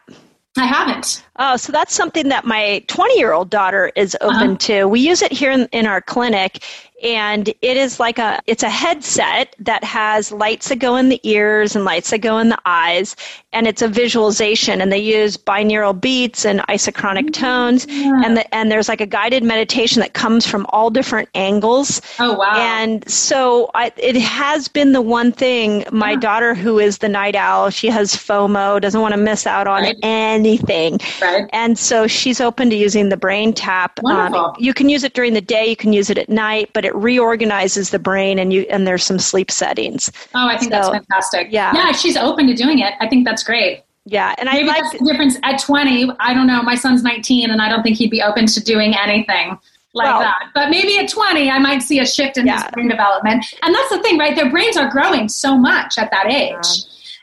[0.56, 1.24] I haven't.
[1.38, 4.56] Oh, so that's something that my 20 year old daughter is open Uh-huh.
[4.58, 4.84] to.
[4.86, 6.62] We use it here in, in our clinic,
[7.02, 11.18] and it is like a it's a headset that has lights that go in the
[11.24, 13.16] ears and lights that go in the eyes,
[13.52, 14.80] and it's a visualization.
[14.80, 19.42] And they use binaural beats and isochronic tones, and the, and there's like a guided
[19.42, 22.02] meditation that comes from all different angles.
[22.20, 22.52] Oh, wow.
[22.54, 26.16] And so I, it has been the one thing my Yeah.
[26.16, 29.82] daughter, who is the night owl, she has FOMO, doesn't want to miss out on
[29.82, 29.96] Right.
[30.02, 31.00] anything.
[31.22, 31.48] Right.
[31.52, 33.98] And so she's open to using the BrainTap.
[33.98, 34.56] Um, Wonderful.
[34.58, 36.94] you can use it during the day, you can use it at night, but it
[36.94, 40.10] reorganizes the brain and you and there's some sleep settings.
[40.34, 41.48] Oh, I think that's fantastic.
[41.50, 41.72] yeah.
[41.74, 42.94] Yeah, she's open to doing it.
[43.00, 43.84] I think that's great.
[44.04, 46.10] Yeah, and I Maybe like that's the difference at 20.
[46.18, 46.60] I don't know.
[46.62, 49.56] My son's 19, and I don't think he'd be open to doing anything
[49.94, 50.48] like Well- that.
[50.54, 52.62] But maybe at 20, I might see a shift in Yeah.
[52.62, 53.44] his brain development.
[53.62, 54.34] And that's the thing, right?
[54.34, 56.66] Their brains are growing so much at that age.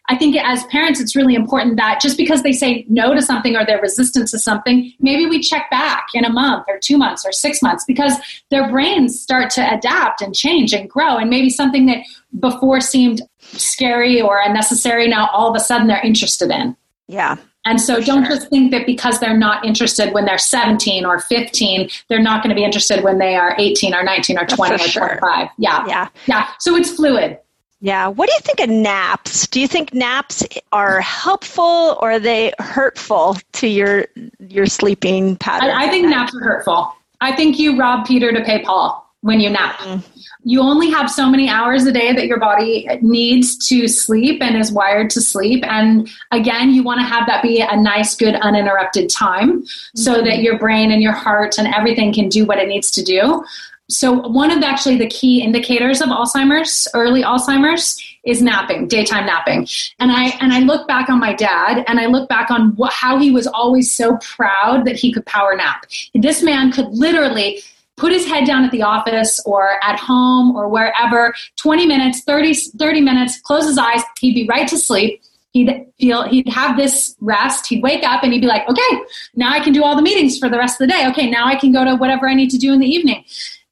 [0.10, 3.56] I think as parents, it's really important that just because they say no to something
[3.56, 7.26] or they're resistant to something, maybe we check back in a month or two months
[7.26, 8.16] or six months because
[8.50, 11.18] their brains start to adapt and change and grow.
[11.18, 12.00] And maybe something that
[12.40, 16.76] before seemed scary or unnecessary, now all of a sudden they're interested in.
[17.08, 17.38] yeah.
[17.66, 18.36] And so don't sure.
[18.36, 22.50] just think that because they're not interested when they're 17 or 15, they're not going
[22.50, 25.08] to be interested when they are 18 or 19 or 20 or sure.
[25.20, 25.50] 25.
[25.58, 25.86] Yeah.
[25.86, 26.08] Yeah.
[26.26, 26.48] Yeah.
[26.60, 27.38] So it's fluid.
[27.82, 28.08] Yeah.
[28.08, 29.48] What do you think of naps?
[29.48, 34.06] Do you think naps are helpful or are they hurtful to your
[34.40, 35.70] your sleeping pattern?
[35.70, 36.94] I, I think naps are hurtful.
[37.22, 39.78] I think you rob Peter to pay Paul when you nap.
[39.80, 40.04] Mm.
[40.44, 44.56] You only have so many hours a day that your body needs to sleep and
[44.58, 45.64] is wired to sleep.
[45.68, 49.66] And again, you want to have that be a nice, good, uninterrupted time
[49.96, 53.04] so that your brain and your heart and everything can do what it needs to
[53.04, 53.44] do.
[53.90, 59.68] So, one of actually the key indicators of Alzheimer's, early Alzheimer's, is napping, daytime napping.
[60.00, 62.94] And I and I look back on my dad, and I look back on what,
[62.94, 65.86] how he was always so proud that he could power nap.
[66.14, 67.62] This man could literally
[67.98, 72.54] put his head down at the office or at home or wherever 20 minutes 30,
[72.54, 75.22] 30 minutes close his eyes he'd be right to sleep
[75.52, 79.02] he'd feel he'd have this rest he'd wake up and he'd be like okay
[79.36, 81.46] now i can do all the meetings for the rest of the day okay now
[81.46, 83.24] i can go to whatever i need to do in the evening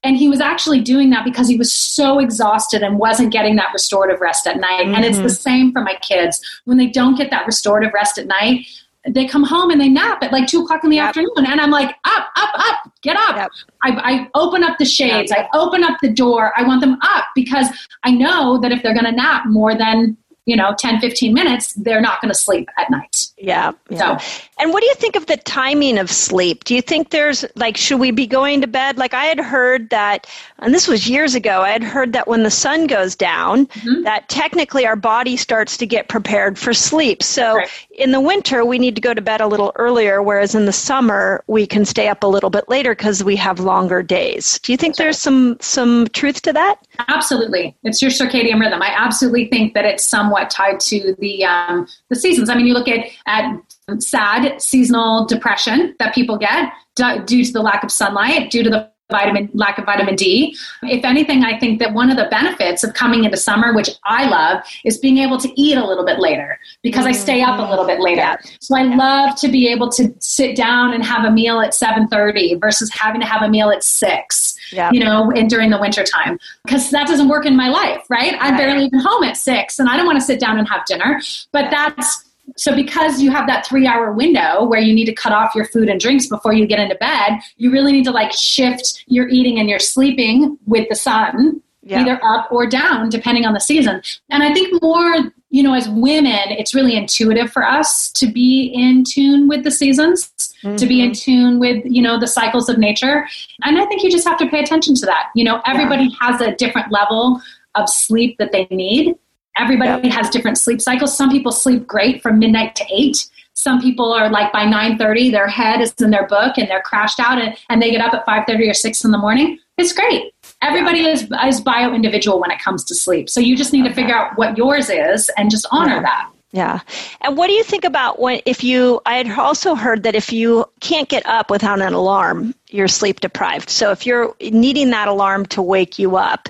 [0.02, 3.72] and he was actually doing that because he was so exhausted and wasn't getting that
[3.72, 4.86] restorative rest at night.
[4.86, 5.32] And it's the mm-hmm.
[5.32, 6.40] same for my kids.
[6.66, 8.66] When they don't get that restorative rest at night
[9.14, 11.08] they come home and they nap at like two o'clock in the Yep.
[11.08, 11.46] afternoon.
[11.46, 12.92] And i'm like up up up.
[13.02, 13.36] Get up.
[13.36, 13.50] Yep.
[13.82, 15.32] I, I open up the shades.
[15.32, 16.52] I open up the door.
[16.56, 17.68] I want them up because
[18.04, 20.16] i know that if they're going to nap more than
[20.48, 23.72] you know 10 15 minutes they're not going to sleep at night Yeah.
[23.90, 24.16] yeah.
[24.18, 26.64] So- and what do you think of the timing of sleep?
[26.64, 28.98] Do you think there's like, should we be going to bed?
[28.98, 30.26] Like I had heard that,
[30.58, 34.02] and this was years ago, I had heard that when the sun goes down, Mm-hmm.
[34.02, 37.22] that technically our body starts to get prepared for sleep.
[37.22, 37.68] So Right.
[37.92, 40.72] in the winter, we need to go to bed a little earlier, whereas in the
[40.72, 44.58] summer, we can stay up a little bit later because we have longer days.
[44.64, 46.84] Do you think there's some, some truth to that?
[47.06, 48.82] Absolutely, it's your circadian rhythm.
[48.82, 52.50] I absolutely think that it's somewhat tied to the um, the seasons.
[52.50, 53.56] I mean, you look at at
[53.98, 58.70] sad seasonal depression that people get du- due to the lack of sunlight, due to
[58.70, 60.56] the vitamin lack of vitamin D.
[60.82, 64.28] If anything, I think that one of the benefits of coming into summer, which I
[64.28, 67.70] love, is being able to eat a little bit later because I stay up a
[67.70, 68.20] little bit later.
[68.20, 68.36] Yeah.
[68.60, 72.60] So I love to be able to sit down and have a meal at 7:30
[72.60, 74.90] versus having to have a meal at 6 Yeah.
[74.92, 76.38] you know, in during the winter time.
[76.64, 78.34] Because that doesn't work in my life, right?
[78.40, 80.84] I'm barely even home at six and I don't want to sit down and have
[80.86, 81.20] dinner.
[81.52, 82.24] But that's
[82.56, 85.66] so because you have that three hour window where you need to cut off your
[85.66, 89.28] food and drinks before you get into bed, you really need to like shift your
[89.28, 91.62] eating and your sleeping with the sun.
[91.82, 92.02] Yeah.
[92.02, 94.02] Either up or down, depending on the season.
[94.28, 98.70] And I think more, you know, as women, it's really intuitive for us to be
[98.74, 100.30] in tune with the seasons,
[100.76, 101.12] to be in mm-hmm.
[101.12, 103.26] tune with, you know, the cycles of nature.
[103.62, 105.30] And I think you just have to pay attention to that.
[105.34, 107.40] You know, everybody has a different level
[107.74, 109.16] of sleep that they need.
[109.56, 111.16] Everybody has different sleep cycles.
[111.16, 113.26] Some people sleep great from midnight to eight.
[113.54, 117.18] Some people are like by 9:30, their head is in their book and they're crashed
[117.18, 119.58] out and, and they get up at 5:30 or 6 in the morning.
[119.78, 120.32] It's great.
[120.60, 123.30] Everybody is is bio individual when it comes to sleep.
[123.30, 126.30] So you just need to figure out what yours is and just honor that.
[126.50, 126.80] Yeah.
[127.20, 130.32] And what do you think about when, if you, I had also heard that if
[130.32, 133.68] you can't get up without an alarm, you're sleep deprived.
[133.68, 136.48] So if you're needing that alarm to wake you up,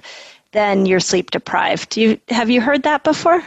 [0.52, 1.90] then you're sleep deprived.
[1.90, 3.42] Do you, have you heard that before?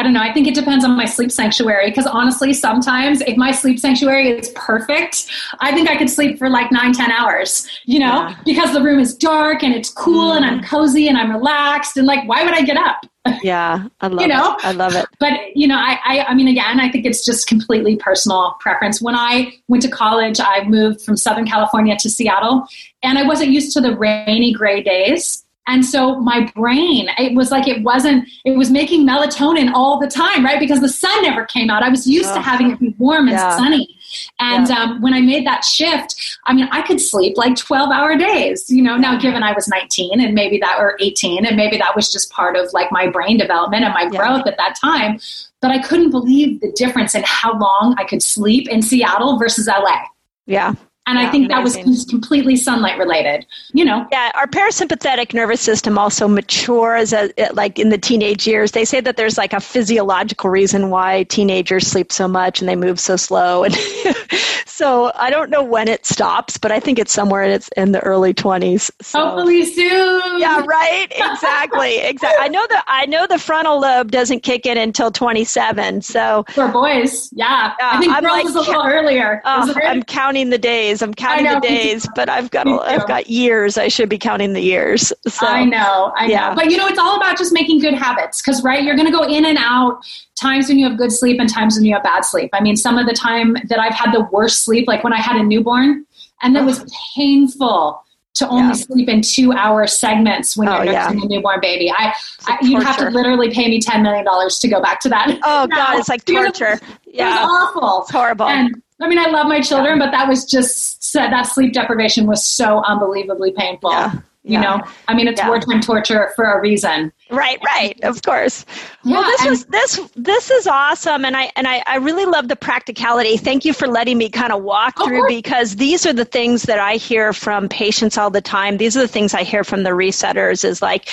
[0.00, 0.22] I don't know.
[0.22, 4.30] I think it depends on my sleep sanctuary because honestly, sometimes if my sleep sanctuary
[4.30, 5.26] is perfect,
[5.58, 8.36] I think I could sleep for like nine, ten hours, you know, Yeah.
[8.46, 10.66] because the room is dark and it's cool and I'm mm.
[10.66, 11.98] cozy and I'm relaxed.
[11.98, 13.04] And like, why would I get up?
[13.42, 13.88] Yeah.
[14.00, 14.54] I love You know?
[14.54, 14.64] it.
[14.64, 15.04] I love it.
[15.18, 19.02] But you know, I, I, I mean, again, I think it's just completely personal preference.
[19.02, 22.66] When I went to college, I moved from Southern California to Seattle,
[23.02, 25.44] and I wasn't used to the rainy, gray days.
[25.66, 30.08] And so my brain, it was like it wasn't, it was making melatonin all the
[30.08, 30.58] time, right?
[30.58, 31.82] Because the sun never came out.
[31.82, 33.56] I was used to having it be warm and Yeah.
[33.56, 33.96] sunny.
[34.40, 34.82] And Yeah.
[34.82, 38.68] um, when I made that shift, I mean, I could sleep like 12 hour days,
[38.68, 41.94] you know, now given I was 19 and maybe that, or 18, and maybe that
[41.94, 44.18] was just part of like my brain development and my Yeah.
[44.18, 45.20] growth at that time.
[45.60, 49.68] But I couldn't believe the difference in how long I could sleep in Seattle versus
[49.68, 50.00] LA.
[50.46, 50.72] Yeah.
[51.10, 51.76] And I Yeah, think that was
[52.08, 54.06] completely sunlight related, you know.
[54.12, 58.70] Yeah, our parasympathetic nervous system also matures as, uh, like in the teenage years.
[58.72, 62.76] They say that there's like a physiological reason why teenagers sleep so much and they
[62.76, 63.64] move so slow.
[63.64, 63.74] And
[64.80, 67.92] so I don't know when it stops, but I think it's somewhere in its in
[67.92, 68.90] the early 20s.
[69.02, 69.20] So.
[69.20, 70.40] Hopefully soon.
[70.40, 71.06] Yeah, right.
[71.10, 71.98] Exactly.
[71.98, 72.42] Exactly.
[72.42, 76.00] I know that I know the frontal lobe doesn't kick in until 27.
[76.00, 77.74] So For boys, yeah.
[77.78, 79.42] Yeah, I think I'm girls like- is a little earlier.
[79.44, 79.70] uh.
[79.84, 81.02] I'm counting the days.
[81.02, 83.76] I'm counting know, the days, but I've got I've got years.
[83.76, 85.12] I should be counting the years.
[85.28, 86.48] So I know, I yeah.
[86.48, 86.54] know.
[86.54, 89.12] But you know, it's all about just making good habits because, right, you're going to
[89.12, 90.00] go in and out
[90.40, 92.50] times when you have good sleep and times when you have bad sleep.
[92.52, 95.18] I mean, some of the time that I've had the worst sleep, like when I
[95.18, 96.06] had a newborn,
[96.42, 96.86] and that was oh.
[97.16, 98.02] painful
[98.34, 98.84] to only yeah.
[98.84, 101.24] sleep in two hour segments when oh, you're nursing yeah.
[101.24, 101.90] a newborn baby.
[101.90, 102.14] I,
[102.46, 105.38] I you'd have to literally pay me $10 million to go back to that.
[105.42, 106.78] Oh God, it's like torture.
[107.06, 107.42] yeah.
[107.42, 108.02] It was awful.
[108.02, 108.46] It's horrible.
[108.46, 110.06] And, I mean, I love my children, yeah.
[110.06, 113.90] but that was just that sleep deprivation was so unbelievably painful.
[113.90, 114.14] Yeah.
[114.42, 117.12] You know, I mean, it's wartime torture for a reason.
[117.30, 118.66] Right, right, of course.
[119.04, 122.48] Yeah, well, this is this this is awesome, and I and I, I really love
[122.48, 123.36] the practicality.
[123.36, 126.80] Thank you for letting me kind of walk through because these are the things that
[126.80, 128.78] I hear from patients all the time.
[128.78, 130.64] These are the things I hear from the resetters.
[130.64, 131.08] Is like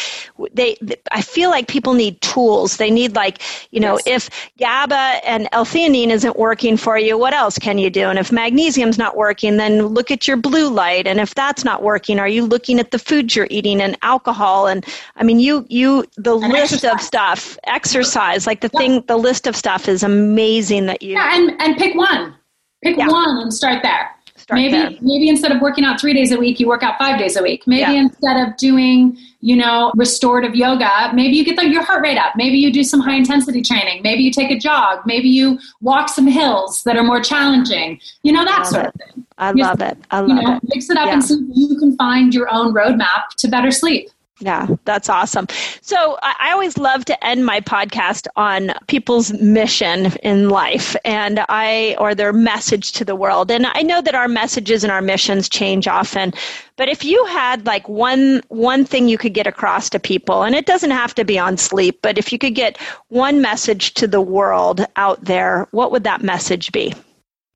[0.54, 0.76] they,
[1.12, 2.78] I feel like people need tools.
[2.78, 3.42] They need like
[3.72, 4.28] you know yes.
[4.28, 8.10] if GABA and L-theanine isn't working for you, what else can you do?
[8.10, 11.06] And if magnesium's not working, then look at your blue light.
[11.06, 14.66] And if that's not working, are you looking at the food you're eating and alcohol?
[14.66, 14.84] And
[15.16, 16.94] I mean, you you the list exercise.
[16.94, 18.80] of stuff, exercise, like the yeah.
[18.80, 21.14] thing, the list of stuff is amazing that you.
[21.14, 22.36] Yeah, and, and pick one.
[22.84, 23.08] Pick yeah.
[23.08, 24.12] one and start there.
[24.36, 24.92] Start maybe there.
[25.02, 27.44] maybe instead of working out three days a week, you work out five days a
[27.44, 27.64] week.
[27.66, 28.02] Maybe yeah.
[28.02, 32.34] instead of doing you know restorative yoga, maybe you get the, your heart rate up.
[32.36, 34.04] Maybe you do some high intensity training.
[34.04, 35.00] Maybe you take a jog.
[35.06, 38.00] Maybe you walk some hills that are more challenging.
[38.22, 38.88] You know that sort it.
[38.90, 39.26] of thing.
[39.40, 39.98] I love it.
[40.12, 40.64] I love you know, it.
[40.66, 41.14] Mix it up yeah.
[41.14, 44.10] and see if you can find your own roadmap to better sleep.
[44.40, 45.48] Yeah, that's awesome.
[45.82, 51.96] So I always love to end my podcast on people's mission in life and I
[51.98, 53.50] or their message to the world.
[53.50, 56.34] And I know that our messages and our missions change often,
[56.76, 60.54] but if you had like one one thing you could get across to people, and
[60.54, 62.78] it doesn't have to be on sleep, but if you could get
[63.08, 66.94] one message to the world out there, what would that message be?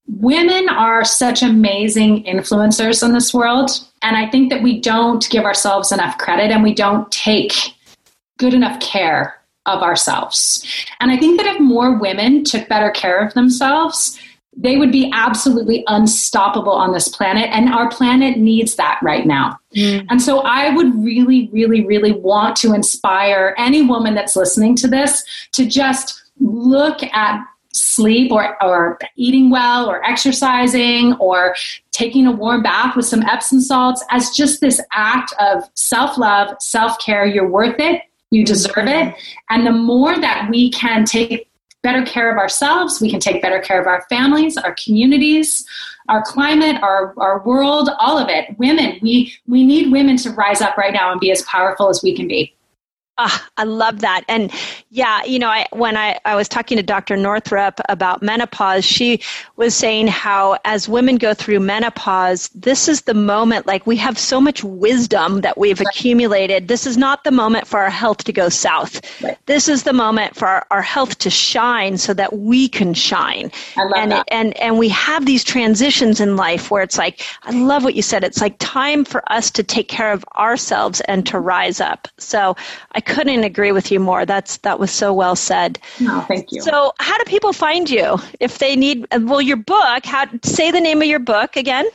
[0.07, 3.69] Women are such amazing influencers in this world.
[4.01, 7.53] And I think that we don't give ourselves enough credit and we don't take
[8.37, 9.35] good enough care
[9.65, 10.65] of ourselves.
[10.99, 14.19] And I think that if more women took better care of themselves,
[14.57, 17.49] they would be absolutely unstoppable on this planet.
[17.51, 19.57] And our planet needs that right now.
[19.75, 20.05] Mm.
[20.09, 24.87] And so I would really, really, really want to inspire any woman that's listening to
[24.87, 25.23] this
[25.53, 27.39] to just look at
[27.73, 31.55] sleep or, or eating well or exercising or
[31.91, 36.55] taking a warm bath with some Epsom salts as just this act of self love,
[36.59, 37.25] self care.
[37.25, 38.01] You're worth it.
[38.31, 39.13] You deserve it.
[39.49, 41.49] And the more that we can take
[41.83, 45.65] better care of ourselves, we can take better care of our families, our communities,
[46.09, 48.57] our climate, our, our world, all of it.
[48.57, 52.01] Women, we, we need women to rise up right now and be as powerful as
[52.03, 52.55] we can be.
[53.23, 54.23] Ah, I love that.
[54.27, 54.51] And
[54.89, 57.15] yeah, you know, I, when I, I was talking to Dr.
[57.15, 59.21] Northrup about menopause, she
[59.57, 64.17] was saying how as women go through menopause, this is the moment, like we have
[64.17, 65.87] so much wisdom that we've right.
[65.87, 66.67] accumulated.
[66.67, 69.01] This is not the moment for our health to go south.
[69.21, 69.37] Right.
[69.45, 73.51] This is the moment for our, our, health to shine so that we can shine.
[73.77, 74.27] I love and, that.
[74.31, 78.01] and, and we have these transitions in life where it's like, I love what you
[78.01, 78.23] said.
[78.23, 82.07] It's like time for us to take care of ourselves and to rise up.
[82.17, 82.55] So
[82.93, 84.25] I couldn't agree with you more.
[84.25, 85.79] That's that was so well said.
[85.99, 86.61] No, thank you.
[86.61, 89.07] So, how do people find you if they need?
[89.11, 90.05] Well, your book.
[90.05, 91.87] How say the name of your book again?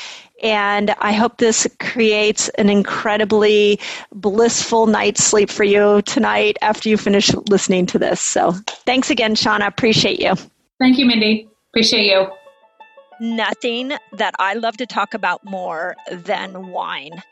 [0.43, 3.81] And I hope this creates an incredibly
[4.13, 8.21] blissful night's sleep for you tonight after you finish listening to this.
[8.21, 8.53] So
[8.85, 9.67] thanks again, Shawna.
[9.67, 10.35] Appreciate you.
[10.79, 11.49] Thank you, Mindy.
[11.71, 12.27] Appreciate you.
[13.19, 17.23] Nothing that I love to talk about more than wine.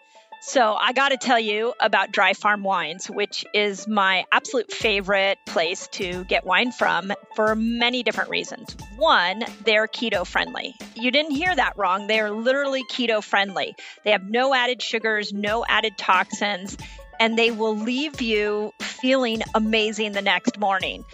[0.47, 5.39] So, I got to tell you about Dry Farm Wines, which is my absolute favorite
[5.47, 8.77] place to get wine from for many different reasons.
[8.97, 10.75] One, they're keto friendly.
[10.95, 12.09] You didn't hear that wrong.
[12.09, 13.75] They are literally keto friendly.
[14.05, 16.77] They have no added sugars, no added toxins,
[17.19, 21.07] and they will leave you feeling amazing the next morning.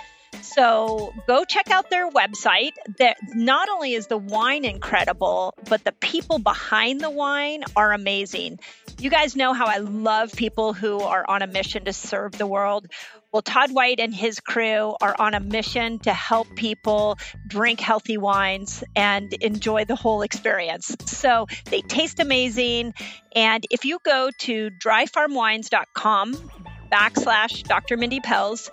[0.43, 2.73] So go check out their website.
[2.99, 8.59] That not only is the wine incredible, but the people behind the wine are amazing.
[9.01, 12.47] You guys know how I love people who are on a mission to serve the
[12.47, 12.87] world.
[13.33, 17.17] Well, Todd White and his crew are on a mission to help people
[17.49, 20.95] drink healthy wines and enjoy the whole experience.
[21.07, 22.93] So they taste amazing.
[23.35, 26.35] And if you go to dryfarmwines.com
[26.93, 27.97] backslash Dr.
[27.97, 28.69] Mindy Pelz,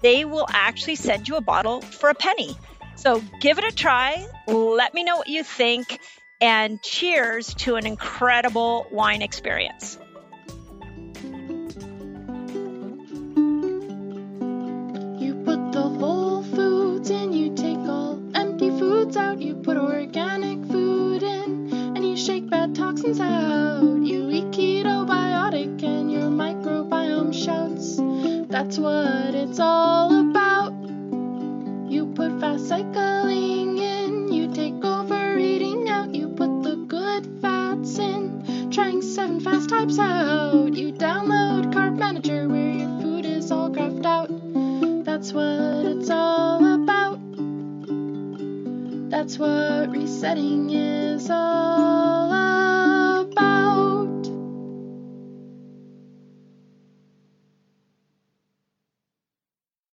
[0.00, 2.56] they will actually send you a bottle for a penny.
[2.94, 4.24] So give it a try.
[4.46, 5.98] Let me know what you think.
[6.42, 9.96] And cheers to an incredible wine experience.
[15.20, 20.58] You put the whole foods in, you take all empty foods out, you put organic
[20.66, 24.02] food in, and you shake bad toxins out.
[24.02, 28.00] You eat keto biotic, and your microbiome shouts.
[28.50, 30.72] That's what it's all about.
[31.88, 34.31] You put fast cycling in,
[37.22, 40.74] with fats in, trying seven fast types out.
[40.74, 44.28] You download Carb Manager where your food is all graphed out.
[45.04, 47.18] That's what it's all about.
[49.10, 54.11] That's what resetting is all about.